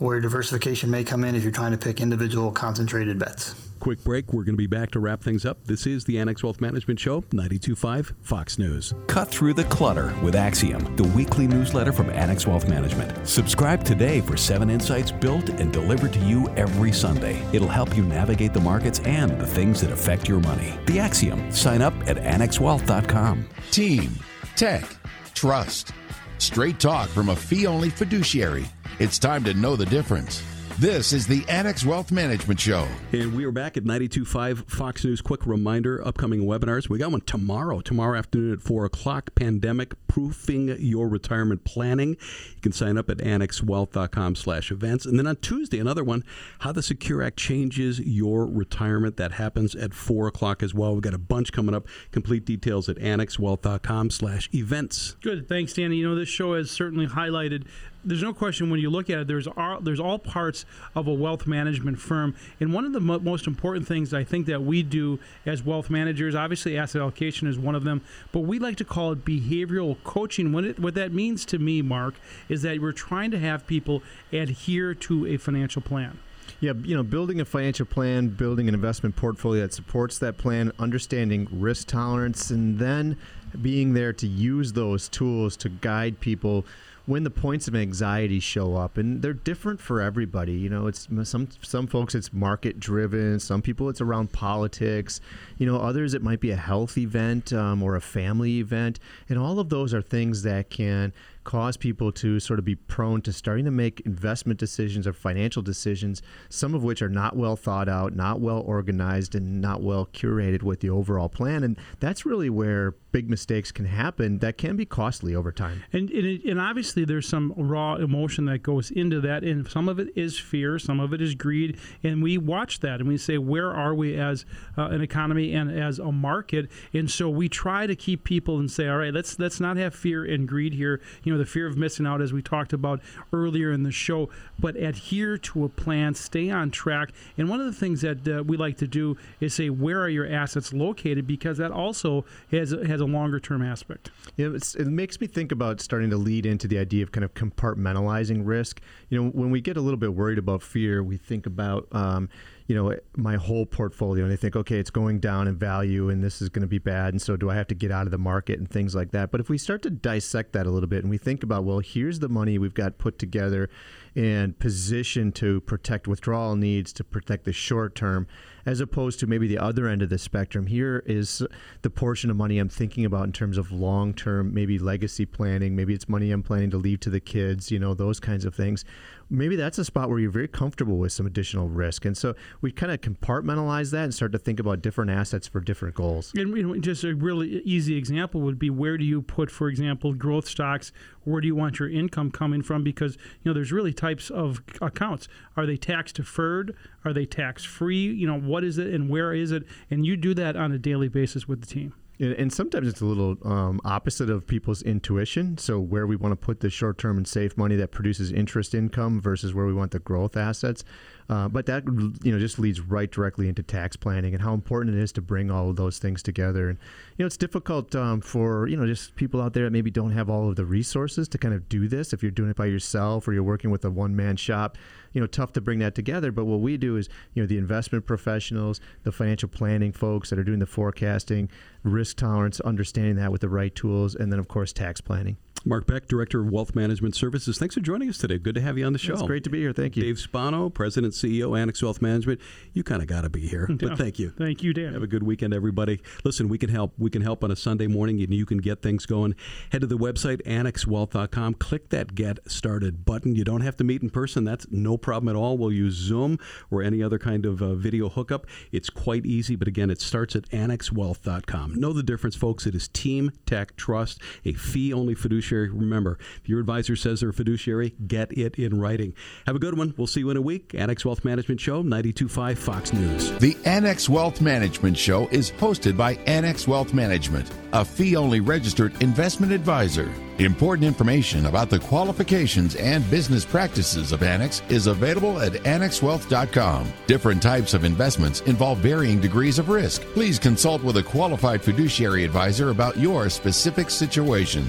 where 0.00 0.20
diversification 0.20 0.90
may 0.90 1.02
come 1.02 1.24
in 1.24 1.34
if 1.34 1.42
you're 1.42 1.50
trying 1.50 1.72
to 1.72 1.78
pick 1.78 2.02
individual 2.02 2.52
concentrated 2.52 3.18
bets. 3.18 3.54
Quick 3.80 4.04
break. 4.04 4.34
We're 4.34 4.44
going 4.44 4.56
to 4.56 4.58
be 4.58 4.66
back 4.66 4.90
to 4.90 5.00
wrap 5.00 5.22
things 5.22 5.46
up. 5.46 5.64
This 5.64 5.86
is 5.86 6.04
the 6.04 6.18
Annex 6.18 6.42
Wealth 6.42 6.60
Management 6.60 7.00
Show, 7.00 7.22
92.5 7.22 8.12
Fox 8.20 8.58
News. 8.58 8.92
Cut 9.06 9.28
through 9.28 9.54
the 9.54 9.64
clutter 9.64 10.14
with 10.22 10.34
Axiom, 10.34 10.94
the 10.96 11.08
weekly 11.08 11.46
newsletter 11.46 11.90
from 11.90 12.10
Annex 12.10 12.46
Wealth 12.46 12.68
Management. 12.68 13.26
Subscribe 13.26 13.82
today 13.82 14.20
for 14.20 14.36
seven 14.36 14.68
insights 14.68 15.10
built 15.10 15.48
and 15.48 15.72
delivered 15.72 16.12
to 16.12 16.18
you 16.18 16.46
every 16.56 16.92
Sunday. 16.92 17.42
It'll 17.54 17.68
help 17.68 17.96
you 17.96 18.02
navigate 18.02 18.52
the 18.52 18.60
markets 18.60 19.00
and 19.00 19.40
the 19.40 19.46
things 19.46 19.80
that 19.80 19.90
affect 19.90 20.28
your 20.28 20.40
money. 20.40 20.74
The 20.84 20.98
Axiom. 20.98 21.50
Sign 21.50 21.80
up 21.80 21.94
at 22.06 22.18
annexwealth.com. 22.18 23.48
Team, 23.70 24.12
tech, 24.56 24.84
trust. 25.32 25.92
Straight 26.36 26.78
talk 26.78 27.08
from 27.08 27.30
a 27.30 27.36
fee 27.36 27.66
only 27.66 27.88
fiduciary. 27.88 28.66
It's 28.98 29.18
time 29.18 29.42
to 29.44 29.54
know 29.54 29.74
the 29.74 29.86
difference. 29.86 30.42
This 30.80 31.12
is 31.12 31.26
the 31.26 31.44
Annex 31.46 31.84
Wealth 31.84 32.10
Management 32.10 32.58
Show. 32.58 32.88
And 33.12 33.34
we 33.34 33.44
are 33.44 33.52
back 33.52 33.76
at 33.76 33.84
92.5 33.84 34.70
Fox 34.70 35.04
News. 35.04 35.20
Quick 35.20 35.46
reminder 35.46 36.02
upcoming 36.02 36.44
webinars. 36.44 36.88
We 36.88 36.96
got 36.96 37.10
one 37.10 37.20
tomorrow, 37.20 37.82
tomorrow 37.82 38.18
afternoon 38.18 38.54
at 38.54 38.62
4 38.62 38.86
o'clock. 38.86 39.34
Pandemic 39.34 39.92
Proofing 40.08 40.74
Your 40.78 41.06
Retirement 41.06 41.64
Planning. 41.64 42.16
You 42.54 42.60
can 42.62 42.72
sign 42.72 42.96
up 42.96 43.10
at 43.10 43.18
annexwealth.com 43.18 44.36
slash 44.36 44.70
events. 44.72 45.04
And 45.04 45.18
then 45.18 45.26
on 45.26 45.36
Tuesday, 45.36 45.78
another 45.78 46.02
one, 46.02 46.24
How 46.60 46.72
the 46.72 46.82
Secure 46.82 47.22
Act 47.22 47.36
Changes 47.36 48.00
Your 48.00 48.46
Retirement. 48.46 49.18
That 49.18 49.32
happens 49.32 49.74
at 49.74 49.92
4 49.92 50.28
o'clock 50.28 50.62
as 50.62 50.72
well. 50.72 50.94
We've 50.94 51.02
got 51.02 51.12
a 51.12 51.18
bunch 51.18 51.52
coming 51.52 51.74
up. 51.74 51.86
Complete 52.10 52.46
details 52.46 52.88
at 52.88 52.96
annexwealth.com 52.96 54.08
slash 54.08 54.48
events. 54.54 55.16
Good. 55.20 55.46
Thanks, 55.46 55.74
Danny. 55.74 55.96
You 55.96 56.08
know, 56.08 56.14
this 56.14 56.30
show 56.30 56.54
has 56.54 56.70
certainly 56.70 57.06
highlighted 57.06 57.66
there's 58.04 58.22
no 58.22 58.32
question 58.32 58.70
when 58.70 58.80
you 58.80 58.90
look 58.90 59.10
at 59.10 59.18
it, 59.18 59.26
there's 59.26 59.46
all, 59.46 59.80
there's 59.80 60.00
all 60.00 60.18
parts 60.18 60.64
of 60.94 61.06
a 61.06 61.12
wealth 61.12 61.46
management 61.46 61.98
firm, 61.98 62.34
and 62.58 62.72
one 62.72 62.84
of 62.84 62.92
the 62.92 63.00
mo- 63.00 63.18
most 63.18 63.46
important 63.46 63.86
things 63.86 64.14
I 64.14 64.24
think 64.24 64.46
that 64.46 64.62
we 64.62 64.82
do 64.82 65.18
as 65.46 65.62
wealth 65.62 65.90
managers, 65.90 66.34
obviously 66.34 66.78
asset 66.78 67.02
allocation 67.02 67.48
is 67.48 67.58
one 67.58 67.74
of 67.74 67.84
them, 67.84 68.02
but 68.32 68.40
we 68.40 68.58
like 68.58 68.76
to 68.76 68.84
call 68.84 69.12
it 69.12 69.24
behavioral 69.24 69.96
coaching. 70.04 70.52
What 70.52 70.64
it, 70.64 70.78
what 70.78 70.94
that 70.94 71.12
means 71.12 71.44
to 71.46 71.58
me, 71.58 71.82
Mark, 71.82 72.14
is 72.48 72.62
that 72.62 72.80
we're 72.80 72.92
trying 72.92 73.30
to 73.32 73.38
have 73.38 73.66
people 73.66 74.02
adhere 74.32 74.94
to 74.94 75.26
a 75.26 75.36
financial 75.36 75.82
plan. 75.82 76.18
Yeah, 76.60 76.72
you 76.82 76.94
know, 76.94 77.02
building 77.02 77.40
a 77.40 77.44
financial 77.44 77.86
plan, 77.86 78.28
building 78.28 78.68
an 78.68 78.74
investment 78.74 79.16
portfolio 79.16 79.62
that 79.62 79.72
supports 79.72 80.18
that 80.18 80.36
plan, 80.36 80.72
understanding 80.78 81.48
risk 81.50 81.88
tolerance, 81.88 82.50
and 82.50 82.78
then 82.78 83.16
being 83.62 83.94
there 83.94 84.12
to 84.12 84.26
use 84.26 84.72
those 84.72 85.08
tools 85.08 85.56
to 85.58 85.68
guide 85.68 86.20
people 86.20 86.66
when 87.06 87.24
the 87.24 87.30
points 87.30 87.66
of 87.66 87.74
anxiety 87.74 88.40
show 88.40 88.76
up 88.76 88.96
and 88.96 89.22
they're 89.22 89.32
different 89.32 89.80
for 89.80 90.00
everybody 90.00 90.52
you 90.52 90.68
know 90.68 90.86
it's 90.86 91.08
some 91.24 91.48
some 91.62 91.86
folks 91.86 92.14
it's 92.14 92.32
market 92.32 92.78
driven 92.78 93.40
some 93.40 93.62
people 93.62 93.88
it's 93.88 94.00
around 94.00 94.32
politics 94.32 95.20
you 95.58 95.66
know 95.66 95.76
others 95.78 96.14
it 96.14 96.22
might 96.22 96.40
be 96.40 96.50
a 96.50 96.56
health 96.56 96.96
event 96.98 97.52
um, 97.52 97.82
or 97.82 97.96
a 97.96 98.00
family 98.00 98.58
event 98.58 98.98
and 99.28 99.38
all 99.38 99.58
of 99.58 99.68
those 99.68 99.92
are 99.94 100.02
things 100.02 100.42
that 100.42 100.70
can 100.70 101.12
cause 101.44 101.76
people 101.76 102.12
to 102.12 102.38
sort 102.38 102.58
of 102.58 102.64
be 102.64 102.74
prone 102.74 103.22
to 103.22 103.32
starting 103.32 103.64
to 103.64 103.70
make 103.70 104.00
investment 104.00 104.58
decisions 104.58 105.06
or 105.06 105.12
financial 105.12 105.62
decisions, 105.62 106.22
some 106.48 106.74
of 106.74 106.82
which 106.82 107.02
are 107.02 107.08
not 107.08 107.36
well 107.36 107.56
thought 107.56 107.88
out, 107.88 108.14
not 108.14 108.40
well 108.40 108.60
organized, 108.60 109.34
and 109.34 109.60
not 109.60 109.82
well 109.82 110.06
curated 110.06 110.62
with 110.62 110.80
the 110.80 110.90
overall 110.90 111.28
plan. 111.28 111.64
And 111.64 111.78
that's 111.98 112.26
really 112.26 112.50
where 112.50 112.94
big 113.12 113.28
mistakes 113.28 113.72
can 113.72 113.86
happen 113.86 114.38
that 114.38 114.56
can 114.56 114.76
be 114.76 114.84
costly 114.84 115.34
over 115.34 115.50
time. 115.50 115.82
And, 115.92 116.10
and, 116.10 116.42
and 116.44 116.60
obviously, 116.60 117.04
there's 117.04 117.26
some 117.26 117.52
raw 117.56 117.96
emotion 117.96 118.44
that 118.46 118.62
goes 118.62 118.90
into 118.90 119.20
that. 119.22 119.42
And 119.42 119.66
some 119.68 119.88
of 119.88 119.98
it 119.98 120.08
is 120.14 120.38
fear, 120.38 120.78
some 120.78 121.00
of 121.00 121.12
it 121.12 121.20
is 121.20 121.34
greed. 121.34 121.78
And 122.02 122.22
we 122.22 122.38
watch 122.38 122.80
that 122.80 123.00
and 123.00 123.08
we 123.08 123.16
say, 123.16 123.38
where 123.38 123.72
are 123.72 123.94
we 123.94 124.16
as 124.16 124.44
uh, 124.76 124.88
an 124.88 125.00
economy 125.00 125.54
and 125.54 125.70
as 125.70 125.98
a 125.98 126.12
market? 126.12 126.70
And 126.92 127.10
so 127.10 127.28
we 127.28 127.48
try 127.48 127.86
to 127.86 127.96
keep 127.96 128.24
people 128.24 128.58
and 128.58 128.70
say, 128.70 128.88
all 128.88 128.98
right, 128.98 129.12
let's, 129.12 129.38
let's 129.38 129.60
not 129.60 129.76
have 129.76 129.94
fear 129.94 130.24
and 130.24 130.46
greed 130.46 130.74
here. 130.74 131.00
You 131.24 131.29
know, 131.30 131.38
the 131.38 131.46
fear 131.46 131.66
of 131.66 131.76
missing 131.76 132.06
out, 132.06 132.20
as 132.20 132.32
we 132.32 132.42
talked 132.42 132.72
about 132.72 133.00
earlier 133.32 133.72
in 133.72 133.82
the 133.82 133.92
show, 133.92 134.28
but 134.58 134.76
adhere 134.76 135.38
to 135.38 135.64
a 135.64 135.68
plan, 135.68 136.14
stay 136.14 136.50
on 136.50 136.70
track. 136.70 137.10
And 137.38 137.48
one 137.48 137.60
of 137.60 137.66
the 137.66 137.72
things 137.72 138.00
that 138.02 138.28
uh, 138.28 138.42
we 138.42 138.56
like 138.56 138.76
to 138.78 138.86
do 138.86 139.16
is 139.40 139.54
say, 139.54 139.70
where 139.70 140.00
are 140.00 140.08
your 140.08 140.26
assets 140.26 140.72
located? 140.72 141.26
Because 141.26 141.58
that 141.58 141.70
also 141.70 142.24
has, 142.50 142.70
has 142.70 143.00
a 143.00 143.06
longer 143.06 143.40
term 143.40 143.62
aspect. 143.62 144.10
Yeah, 144.36 144.48
it 144.54 144.86
makes 144.86 145.20
me 145.20 145.26
think 145.26 145.52
about 145.52 145.80
starting 145.80 146.10
to 146.10 146.16
lead 146.16 146.46
into 146.46 146.68
the 146.68 146.78
idea 146.78 147.02
of 147.02 147.12
kind 147.12 147.24
of 147.24 147.34
compartmentalizing 147.34 148.42
risk. 148.44 148.80
You 149.08 149.22
know, 149.22 149.30
when 149.30 149.50
we 149.50 149.60
get 149.60 149.76
a 149.76 149.80
little 149.80 149.98
bit 149.98 150.14
worried 150.14 150.38
about 150.38 150.62
fear, 150.62 151.02
we 151.02 151.16
think 151.16 151.46
about, 151.46 151.88
um, 151.92 152.28
you 152.70 152.76
know 152.76 152.94
my 153.16 153.34
whole 153.34 153.66
portfolio 153.66 154.22
and 154.22 154.32
they 154.32 154.36
think 154.36 154.54
okay 154.54 154.78
it's 154.78 154.90
going 154.90 155.18
down 155.18 155.48
in 155.48 155.56
value 155.56 156.08
and 156.08 156.22
this 156.22 156.40
is 156.40 156.48
going 156.48 156.62
to 156.62 156.68
be 156.68 156.78
bad 156.78 157.12
and 157.12 157.20
so 157.20 157.36
do 157.36 157.50
i 157.50 157.54
have 157.56 157.66
to 157.66 157.74
get 157.74 157.90
out 157.90 158.06
of 158.06 158.12
the 158.12 158.18
market 158.18 158.60
and 158.60 158.70
things 158.70 158.94
like 158.94 159.10
that. 159.10 159.32
But 159.32 159.40
if 159.40 159.48
we 159.48 159.58
start 159.58 159.82
to 159.82 159.90
dissect 159.90 160.52
that 160.52 160.68
a 160.68 160.70
little 160.70 160.88
bit 160.88 161.02
and 161.02 161.10
we 161.10 161.18
think 161.18 161.42
about 161.42 161.64
well 161.64 161.80
here's 161.80 162.20
the 162.20 162.28
money 162.28 162.58
we've 162.58 162.72
got 162.72 162.96
put 162.96 163.18
together 163.18 163.68
and 164.14 164.56
positioned 164.58 165.34
to 165.36 165.60
protect 165.62 166.06
withdrawal 166.06 166.54
needs 166.54 166.92
to 166.92 167.02
protect 167.02 167.44
the 167.44 167.52
short 167.52 167.96
term 167.96 168.28
as 168.66 168.80
opposed 168.80 169.18
to 169.20 169.26
maybe 169.26 169.48
the 169.48 169.58
other 169.58 169.88
end 169.88 170.02
of 170.02 170.10
the 170.10 170.18
spectrum 170.18 170.66
here 170.66 171.02
is 171.06 171.42
the 171.82 171.90
portion 171.90 172.30
of 172.30 172.36
money 172.36 172.58
i'm 172.58 172.68
thinking 172.68 173.04
about 173.04 173.24
in 173.24 173.32
terms 173.32 173.56
of 173.56 173.70
long 173.72 174.12
term 174.12 174.52
maybe 174.52 174.78
legacy 174.78 175.24
planning 175.24 175.74
maybe 175.76 175.94
it's 175.94 176.08
money 176.08 176.30
i'm 176.30 176.42
planning 176.42 176.70
to 176.70 176.76
leave 176.76 177.00
to 177.00 177.10
the 177.10 177.20
kids 177.20 177.70
you 177.70 177.78
know 177.78 177.94
those 177.94 178.20
kinds 178.20 178.44
of 178.44 178.54
things 178.54 178.84
maybe 179.30 179.56
that's 179.56 179.78
a 179.78 179.84
spot 179.84 180.10
where 180.10 180.18
you're 180.18 180.30
very 180.30 180.48
comfortable 180.48 180.98
with 180.98 181.12
some 181.12 181.24
additional 181.26 181.68
risk. 181.68 182.04
And 182.04 182.16
so 182.16 182.34
we 182.60 182.72
kind 182.72 182.92
of 182.92 183.00
compartmentalize 183.00 183.92
that 183.92 184.04
and 184.04 184.14
start 184.14 184.32
to 184.32 184.38
think 184.38 184.58
about 184.58 184.82
different 184.82 185.10
assets 185.10 185.46
for 185.46 185.60
different 185.60 185.94
goals. 185.94 186.32
And 186.34 186.56
you 186.56 186.62
know, 186.66 186.78
just 186.78 187.04
a 187.04 187.14
really 187.14 187.62
easy 187.62 187.96
example 187.96 188.40
would 188.42 188.58
be 188.58 188.68
where 188.70 188.98
do 188.98 189.04
you 189.04 189.22
put, 189.22 189.50
for 189.50 189.68
example, 189.68 190.12
growth 190.12 190.48
stocks? 190.48 190.92
Where 191.24 191.40
do 191.40 191.46
you 191.46 191.54
want 191.54 191.78
your 191.78 191.88
income 191.88 192.30
coming 192.30 192.62
from? 192.62 192.82
Because 192.82 193.16
you 193.16 193.50
know 193.50 193.54
there's 193.54 193.72
really 193.72 193.92
types 193.92 194.30
of 194.30 194.60
accounts. 194.82 195.28
Are 195.56 195.66
they 195.66 195.76
tax 195.76 196.12
deferred? 196.12 196.74
Are 197.04 197.12
they 197.12 197.26
tax 197.26 197.64
free? 197.64 198.06
You 198.06 198.26
know 198.26 198.40
what 198.40 198.64
is 198.64 198.78
it 198.78 198.92
and 198.92 199.08
where 199.08 199.32
is 199.32 199.52
it? 199.52 199.64
And 199.90 200.04
you 200.04 200.16
do 200.16 200.34
that 200.34 200.56
on 200.56 200.72
a 200.72 200.78
daily 200.78 201.08
basis 201.08 201.46
with 201.46 201.60
the 201.60 201.66
team 201.66 201.94
and 202.20 202.52
sometimes 202.52 202.86
it's 202.86 203.00
a 203.00 203.04
little 203.06 203.36
um, 203.44 203.80
opposite 203.84 204.28
of 204.28 204.46
people's 204.46 204.82
intuition. 204.82 205.56
So 205.56 205.80
where 205.80 206.06
we 206.06 206.16
want 206.16 206.32
to 206.32 206.36
put 206.36 206.60
the 206.60 206.68
short-term 206.68 207.16
and 207.16 207.26
safe 207.26 207.56
money 207.56 207.76
that 207.76 207.92
produces 207.92 208.30
interest 208.30 208.74
income 208.74 209.20
versus 209.20 209.54
where 209.54 209.66
we 209.66 209.72
want 209.72 209.92
the 209.92 209.98
growth 210.00 210.36
assets. 210.36 210.84
Uh, 211.30 211.46
but 211.46 211.64
that 211.64 211.84
you 212.24 212.32
know 212.32 212.40
just 212.40 212.58
leads 212.58 212.80
right 212.80 213.12
directly 213.12 213.48
into 213.48 213.62
tax 213.62 213.94
planning 213.94 214.34
and 214.34 214.42
how 214.42 214.52
important 214.52 214.96
it 214.96 215.00
is 215.00 215.12
to 215.12 215.22
bring 215.22 215.48
all 215.48 215.70
of 215.70 215.76
those 215.76 215.96
things 216.00 216.24
together. 216.24 216.68
And 216.68 216.76
you 217.16 217.22
know 217.22 217.26
it's 217.26 217.36
difficult 217.36 217.94
um, 217.94 218.20
for 218.20 218.66
you 218.66 218.76
know 218.76 218.84
just 218.84 219.14
people 219.14 219.40
out 219.40 219.52
there 219.52 219.62
that 219.62 219.70
maybe 219.70 219.92
don't 219.92 220.10
have 220.10 220.28
all 220.28 220.48
of 220.48 220.56
the 220.56 220.64
resources 220.64 221.28
to 221.28 221.38
kind 221.38 221.54
of 221.54 221.68
do 221.68 221.86
this. 221.86 222.12
If 222.12 222.20
you're 222.20 222.32
doing 222.32 222.50
it 222.50 222.56
by 222.56 222.66
yourself 222.66 223.28
or 223.28 223.32
you're 223.32 223.44
working 223.44 223.70
with 223.70 223.84
a 223.84 223.90
one-man 223.90 224.38
shop, 224.38 224.76
you 225.12 225.20
know 225.20 225.28
tough 225.28 225.52
to 225.52 225.60
bring 225.60 225.78
that 225.78 225.94
together. 225.94 226.32
But 226.32 226.46
what 226.46 226.58
we 226.58 226.76
do 226.76 226.96
is 226.96 227.08
you 227.34 227.44
know 227.44 227.46
the 227.46 227.58
investment 227.58 228.06
professionals, 228.06 228.80
the 229.04 229.12
financial 229.12 229.48
planning 229.48 229.92
folks 229.92 230.30
that 230.30 230.38
are 230.38 230.44
doing 230.44 230.58
the 230.58 230.66
forecasting, 230.66 231.48
risk 231.84 232.16
tolerance, 232.16 232.58
understanding 232.58 233.14
that 233.16 233.30
with 233.30 233.40
the 233.40 233.48
right 233.48 233.72
tools, 233.72 234.16
and 234.16 234.32
then 234.32 234.40
of 234.40 234.48
course 234.48 234.72
tax 234.72 235.00
planning. 235.00 235.36
Mark 235.64 235.86
Beck, 235.86 236.06
Director 236.08 236.40
of 236.40 236.50
Wealth 236.50 236.74
Management 236.74 237.14
Services. 237.14 237.58
Thanks 237.58 237.74
for 237.74 237.80
joining 237.80 238.08
us 238.08 238.18
today. 238.18 238.38
Good 238.38 238.54
to 238.54 238.60
have 238.60 238.78
you 238.78 238.86
on 238.86 238.92
the 238.92 238.98
show. 238.98 239.12
It's 239.12 239.22
great 239.22 239.44
to 239.44 239.50
be 239.50 239.60
here. 239.60 239.72
Thank 239.72 239.96
you. 239.96 240.02
Dave 240.02 240.18
Spano, 240.18 240.70
President, 240.70 241.12
CEO, 241.12 241.58
Annex 241.58 241.82
Wealth 241.82 242.00
Management. 242.00 242.40
You 242.72 242.82
kind 242.82 243.02
of 243.02 243.08
got 243.08 243.22
to 243.22 243.30
be 243.30 243.46
here, 243.46 243.68
but 243.80 243.98
thank 243.98 244.18
you. 244.18 244.30
Thank 244.30 244.62
you, 244.62 244.72
Dan. 244.72 244.94
Have 244.94 245.02
a 245.02 245.06
good 245.06 245.22
weekend, 245.22 245.52
everybody. 245.52 246.00
Listen, 246.24 246.48
we 246.48 246.58
can 246.58 246.70
help. 246.70 246.94
We 246.98 247.10
can 247.10 247.22
help 247.22 247.44
on 247.44 247.50
a 247.50 247.56
Sunday 247.56 247.86
morning, 247.86 248.20
and 248.22 248.32
you 248.32 248.46
can 248.46 248.58
get 248.58 248.82
things 248.82 249.06
going. 249.06 249.34
Head 249.70 249.82
to 249.82 249.86
the 249.86 249.98
website, 249.98 250.42
annexwealth.com. 250.44 251.54
Click 251.54 251.90
that 251.90 252.14
Get 252.14 252.38
Started 252.50 253.04
button. 253.04 253.34
You 253.34 253.44
don't 253.44 253.60
have 253.60 253.76
to 253.76 253.84
meet 253.84 254.02
in 254.02 254.10
person. 254.10 254.44
That's 254.44 254.66
no 254.70 254.96
problem 254.96 255.28
at 255.28 255.38
all. 255.38 255.58
We'll 255.58 255.72
use 255.72 255.94
Zoom 255.94 256.38
or 256.70 256.82
any 256.82 257.02
other 257.02 257.18
kind 257.18 257.44
of 257.44 257.62
uh, 257.62 257.74
video 257.74 258.08
hookup. 258.08 258.46
It's 258.72 258.90
quite 258.90 259.26
easy, 259.26 259.56
but 259.56 259.68
again, 259.68 259.90
it 259.90 260.00
starts 260.00 260.34
at 260.34 260.48
annexwealth.com. 260.50 261.74
Know 261.74 261.92
the 261.92 262.02
difference, 262.02 262.36
folks. 262.36 262.66
It 262.66 262.74
is 262.74 262.88
Team 262.88 263.30
Tech 263.46 263.76
Trust, 263.76 264.20
a 264.44 264.52
fee-only 264.54 265.14
fiduciary. 265.50 265.68
Remember, 265.70 266.18
if 266.42 266.48
your 266.48 266.60
advisor 266.60 266.96
says 266.96 267.20
they're 267.20 267.30
a 267.30 267.34
fiduciary, 267.34 267.94
get 268.06 268.32
it 268.36 268.56
in 268.56 268.80
writing. 268.80 269.14
Have 269.46 269.56
a 269.56 269.58
good 269.58 269.76
one. 269.76 269.94
We'll 269.96 270.06
see 270.06 270.20
you 270.20 270.30
in 270.30 270.36
a 270.36 270.42
week. 270.42 270.74
Annex 270.74 271.04
Wealth 271.04 271.24
Management 271.24 271.60
Show, 271.60 271.82
92.5 271.82 272.58
Fox 272.58 272.92
News. 272.92 273.32
The 273.38 273.56
Annex 273.64 274.08
Wealth 274.08 274.40
Management 274.40 274.96
Show 274.96 275.28
is 275.28 275.50
hosted 275.52 275.96
by 275.96 276.14
Annex 276.26 276.68
Wealth 276.68 276.94
Management, 276.94 277.50
a 277.72 277.84
fee 277.84 278.16
only 278.16 278.40
registered 278.40 279.00
investment 279.02 279.52
advisor. 279.52 280.10
Important 280.38 280.86
information 280.86 281.44
about 281.46 281.68
the 281.68 281.78
qualifications 281.78 282.74
and 282.76 283.08
business 283.10 283.44
practices 283.44 284.10
of 284.10 284.22
Annex 284.22 284.62
is 284.70 284.86
available 284.86 285.38
at 285.38 285.52
annexwealth.com. 285.52 286.90
Different 287.06 287.42
types 287.42 287.74
of 287.74 287.84
investments 287.84 288.40
involve 288.42 288.78
varying 288.78 289.20
degrees 289.20 289.58
of 289.58 289.68
risk. 289.68 290.00
Please 290.14 290.38
consult 290.38 290.82
with 290.82 290.96
a 290.96 291.02
qualified 291.02 291.60
fiduciary 291.60 292.24
advisor 292.24 292.70
about 292.70 292.96
your 292.96 293.28
specific 293.28 293.90
situation. 293.90 294.66